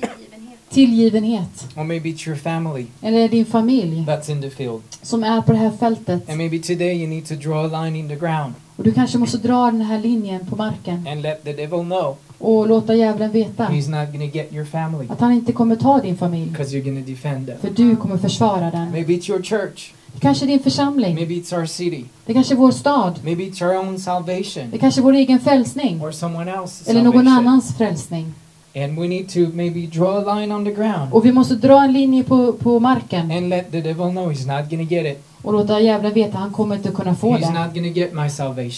Tillgivenhet. 0.00 0.58
tillgivenhet. 0.70 1.66
or 1.76 1.84
maybe 1.84 2.08
it's 2.08 2.28
your 2.28 2.36
family 2.38 2.86
Eller 3.02 3.28
din 3.28 3.46
familj 3.46 4.04
that's 4.08 4.30
in 4.30 4.42
the 4.42 4.50
field. 4.50 4.82
som 5.02 5.24
är 5.24 5.40
på 5.42 5.52
det 5.52 5.58
här 5.58 5.70
fältet. 5.70 6.28
And 6.28 6.38
maybe 6.38 6.58
today 6.58 6.92
you 6.98 7.06
need 7.08 7.26
to 7.26 7.34
draw 7.34 7.74
a 7.76 7.82
line 7.84 7.96
in 7.96 8.08
the 8.08 8.16
ground 8.16 8.54
Och 8.76 8.84
du 8.84 8.92
kanske 8.92 9.18
måste 9.18 9.38
dra 9.38 9.70
den 9.70 9.80
här 9.80 9.98
linjen 9.98 10.46
på 10.46 10.56
marken 10.56 11.06
and 11.08 11.22
let 11.22 11.44
the 11.44 11.52
devil 11.52 11.80
know 11.84 12.16
och 12.40 12.68
låta 12.68 12.94
djävulen 12.94 13.30
veta 13.30 13.64
he's 13.64 14.00
not 14.00 14.12
gonna 14.12 14.24
get 14.24 14.52
your 14.52 14.64
family 14.64 15.06
att 15.08 15.20
han 15.20 15.32
inte 15.32 15.52
kommer 15.52 15.76
ta 15.76 16.00
din 16.00 16.16
familj. 16.16 16.50
because 16.50 16.76
you're 16.76 16.84
gonna 16.84 17.06
defend 17.06 17.46
them. 17.46 17.56
För 17.60 17.70
du 17.70 17.96
kommer 17.96 18.16
försvara 18.18 18.70
den. 18.70 18.90
Maybe 18.90 19.12
it's 19.12 19.30
your 19.30 19.42
church, 19.42 19.92
Det 20.14 20.20
kanske 20.20 20.44
är 20.44 20.46
din 20.46 20.60
församling. 20.60 21.14
maybe 21.14 21.34
it's 21.34 21.58
our 21.58 21.66
city, 21.66 22.04
Det 22.26 22.32
kanske 22.34 22.54
är 22.54 22.56
vår 22.56 22.70
stad. 22.70 23.20
maybe 23.24 23.42
it's 23.44 23.64
our 23.68 23.76
own 23.88 23.98
salvation 23.98 24.64
Det 24.70 24.78
kanske 24.78 25.00
är 25.00 25.02
vår 25.02 25.12
egen 25.12 25.40
frälsning. 25.40 26.02
or 26.02 26.10
someone 26.12 26.50
else's 26.52 26.90
Eller 26.90 27.02
någon 27.02 27.12
salvation. 27.12 27.38
annans 27.38 27.76
frälsning. 27.78 28.34
And 28.76 28.98
we 28.98 29.08
need 29.08 29.28
to 29.28 29.38
maybe 29.54 29.80
draw 29.86 30.30
a 30.30 30.34
line 30.34 30.52
on 30.54 30.64
the 30.64 30.70
ground 30.72 31.12
Och 31.12 31.26
vi 31.26 31.32
måste 31.32 31.54
dra 31.54 31.84
en 31.84 31.92
linje 31.92 32.24
på, 32.24 32.52
på 32.52 32.80
marken 32.80 33.30
and 33.30 33.48
let 33.48 33.70
the 33.72 33.80
devil 33.80 34.10
know 34.10 34.32
he's 34.32 34.58
not 34.60 34.70
gonna 34.70 34.82
get 34.82 35.06
it. 35.06 35.22
Och 35.42 35.52
låta 35.52 35.80
djävulen 35.80 36.14
veta 36.14 36.28
att 36.28 36.40
han 36.40 36.52
kommer 36.52 36.76
inte 36.76 36.90
kunna 36.90 37.14
få 37.14 37.36
det. 37.36 37.46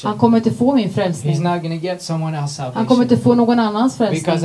Han 0.03 0.19
kommer 0.19 0.39
inte 0.39 0.51
få 0.51 0.75
min 0.75 0.91
frälsning. 0.91 1.47
Han 2.75 2.87
kommer 2.87 3.03
inte 3.03 3.17
få 3.17 3.35
någon 3.35 3.59
annans 3.59 3.97
frälsning. 3.97 4.39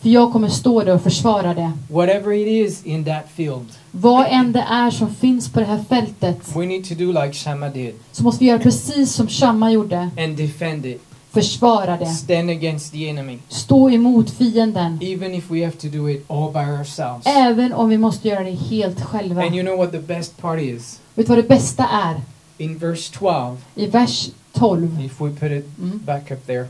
För 0.00 0.08
jag 0.08 0.32
kommer 0.32 0.48
stå 0.48 0.82
där 0.82 0.94
och 0.94 1.02
försvara 1.02 1.54
det. 1.54 1.72
Whatever 1.88 2.32
it 2.32 2.46
is 2.46 2.82
in 2.86 3.04
that 3.04 3.24
field, 3.34 3.66
Vad 3.90 4.26
än 4.30 4.52
det 4.52 4.64
är 4.70 4.90
som 4.90 5.14
finns 5.14 5.52
på 5.52 5.60
det 5.60 5.66
här 5.66 5.84
fältet 5.88 6.56
we 6.56 6.66
need 6.66 6.84
to 6.88 6.94
do 6.94 7.12
like 7.12 7.32
Shammah 7.32 7.72
did 7.72 7.94
så 8.12 8.22
måste 8.22 8.44
vi 8.44 8.50
göra 8.50 8.58
precis 8.58 9.12
som 9.12 9.28
Shamma 9.28 9.70
gjorde. 9.70 10.10
and 10.18 10.36
defend 10.36 10.86
it. 10.86 11.13
Försvara 11.34 11.96
det. 11.96 12.06
Stand 12.06 12.50
against 12.50 12.92
the 12.92 13.08
enemy. 13.08 13.38
Stå 13.48 13.90
emot 13.90 14.30
fienden. 14.30 14.98
Even 15.02 15.34
if 15.34 15.50
we 15.50 15.64
have 15.64 15.76
to 15.76 15.86
do 15.88 16.10
it 16.10 16.24
all 16.30 16.52
by 16.52 16.58
ourselves. 16.58 17.26
Även 17.26 17.72
om 17.72 17.88
vi 17.88 17.98
måste 17.98 18.28
göra 18.28 18.44
det 18.44 18.50
helt 18.50 19.00
själva. 19.00 19.42
And 19.44 19.54
you 19.54 19.64
know 19.64 19.78
what 19.78 19.92
the 19.92 19.98
best 20.14 20.36
part 20.36 20.60
is? 20.60 21.00
Vet 21.14 21.26
du 21.26 21.30
vad 21.30 21.38
det 21.38 21.48
bästa 21.48 21.88
är? 21.88 22.20
In 22.58 22.78
verse 22.78 23.12
12, 23.18 23.56
I 23.74 23.86
vers 23.86 24.28
12. 24.52 25.04
if 25.04 25.20
we 25.20 25.30
put 25.30 25.52
it 25.52 25.78
Mm. 25.78 26.00
back 26.04 26.30
up 26.30 26.46
there. 26.46 26.66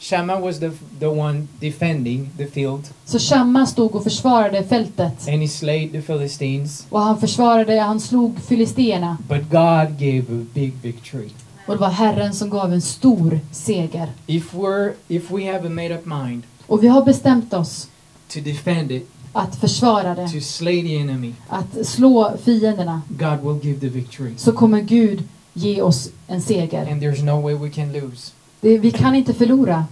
Shammah 0.00 0.40
was 0.40 0.60
the, 0.60 0.70
the 1.00 1.06
one 1.06 1.48
defending 1.60 2.30
the 2.36 2.46
field, 2.46 2.88
Så 3.04 3.18
Shamma 3.18 3.66
stod 3.66 3.94
och 3.94 4.04
försvarade 4.04 4.64
fältet. 4.64 5.28
and 5.28 5.42
he 5.42 5.48
slayed 5.48 5.92
the 5.92 6.02
Philistines. 6.02 6.86
Och 6.90 7.00
han 7.00 7.20
försvarade, 7.20 7.80
han 7.80 8.00
slog 8.00 8.40
filisterna. 8.40 9.16
But 9.28 9.42
God 9.50 9.98
gave 9.98 10.18
a 10.42 10.44
big 10.54 10.72
victory. 10.82 11.28
Och 11.66 11.74
det 11.74 11.80
var 11.80 11.90
Herren 11.90 12.34
som 12.34 12.50
gav 12.50 12.72
en 12.72 12.82
stor 12.82 13.40
seger. 13.52 14.08
If 14.26 14.54
we're 14.54 14.92
if 15.08 15.30
we 15.30 15.52
have 15.52 15.66
a 15.66 15.70
made 15.70 15.94
up 15.94 16.06
mind 16.06 16.42
Och 16.66 16.82
vi 16.84 16.88
har 16.88 17.02
bestämt 17.04 17.54
oss 17.54 17.88
to 18.28 18.40
defend 18.40 18.90
it, 18.92 19.10
att 19.32 19.56
försvara 19.56 20.14
det. 20.14 20.28
to 20.28 20.40
slay 20.40 20.82
the 20.82 20.96
enemy, 20.98 21.32
Att 21.48 21.86
slå 21.86 22.32
fienderna. 22.44 23.02
God 23.08 23.40
will 23.42 23.66
give 23.70 23.80
the 23.80 23.88
victory. 23.88 24.32
Så 24.36 24.52
kommer 24.52 24.80
Gud 24.80 25.22
ge 25.52 25.82
oss 25.82 26.10
en 26.26 26.42
seger. 26.42 26.92
And 26.92 27.02
there's 27.02 27.22
no 27.24 27.40
way 27.42 27.54
we 27.54 27.70
can 27.70 27.92
lose. 27.92 28.32
Vi 28.60 28.90
kan 28.90 29.14
inte 29.14 29.34
förlora. 29.34 29.84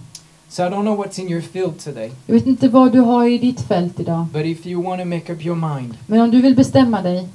So 0.49 0.63
I 0.63 0.67
don't 0.67 0.83
know 0.83 1.05
what's 1.05 1.21
in 1.21 1.29
your 1.29 1.43
field 1.43 1.79
today, 1.85 2.13
Jag 2.27 2.35
vet 2.35 2.47
inte 2.47 2.69
vad 2.69 2.93
du 2.93 3.01
har 3.01 3.27
i 3.27 3.39
ditt 3.39 3.61
fält 3.61 4.01
idag. 4.01 4.27
but 4.33 4.45
if 4.45 4.67
you 4.67 4.83
want 4.83 5.01
to 5.01 5.05
make 5.05 5.33
up 5.33 5.45
your 5.45 5.57
mind 5.77 5.95
Men 6.07 6.21
om 6.21 6.31
du 6.31 6.43
vill 6.43 6.57
bestämma 6.57 7.03
dig 7.03 7.29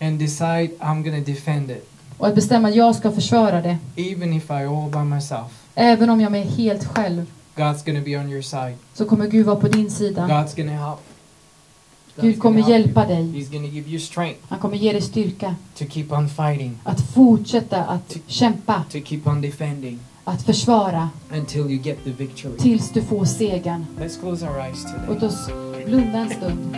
and 0.00 0.18
decide 0.18 0.70
I'm 0.80 1.04
to 1.24 1.30
defend 1.32 1.70
it, 1.70 1.88
och 2.18 2.26
att 2.26 2.34
bestämma 2.34 2.68
att 2.68 2.74
jag 2.74 2.96
ska 2.96 3.10
försvara 3.10 3.60
det. 3.62 3.78
even 3.96 4.32
if 4.32 4.50
I 4.50 4.52
all 4.52 4.90
by 4.90 5.14
myself, 5.14 5.62
Även 5.74 6.10
om 6.10 6.20
jag 6.20 6.36
är 6.36 6.44
helt 6.44 6.84
själv 6.84 7.26
God's 7.56 7.84
to 7.98 8.04
be 8.04 8.16
on 8.18 8.28
your 8.30 8.42
side. 8.42 8.74
så 8.94 9.04
kommer 9.04 9.26
Gud 9.26 9.46
vara 9.46 9.56
på 9.56 9.68
din 9.68 9.90
sida. 9.90 10.26
God's 10.26 10.54
to 10.56 10.62
help. 10.62 10.98
Gud 12.20 12.38
kommer 12.38 12.68
hjälpa 12.68 13.06
dig. 13.06 13.46
Han 14.48 14.58
kommer 14.58 14.76
ge 14.76 14.92
dig 14.92 15.02
styrka. 15.02 15.54
to 15.78 15.84
keep 15.84 16.06
on 16.10 16.28
fighting, 16.28 16.78
att 16.84 17.00
fortsätta 17.00 17.84
att 17.84 18.16
kämpa, 18.26 18.84
to 18.92 18.98
keep 19.04 19.20
on 19.24 19.40
defending. 19.40 19.98
Att 20.24 20.42
försvara. 20.42 21.08
Tills 22.58 22.92
du 22.92 23.02
får 23.02 23.24
segern. 23.24 23.86
Låt 25.08 25.22
oss 25.22 25.48
blunda 25.86 26.18
en 26.18 26.30
stund 26.30 26.76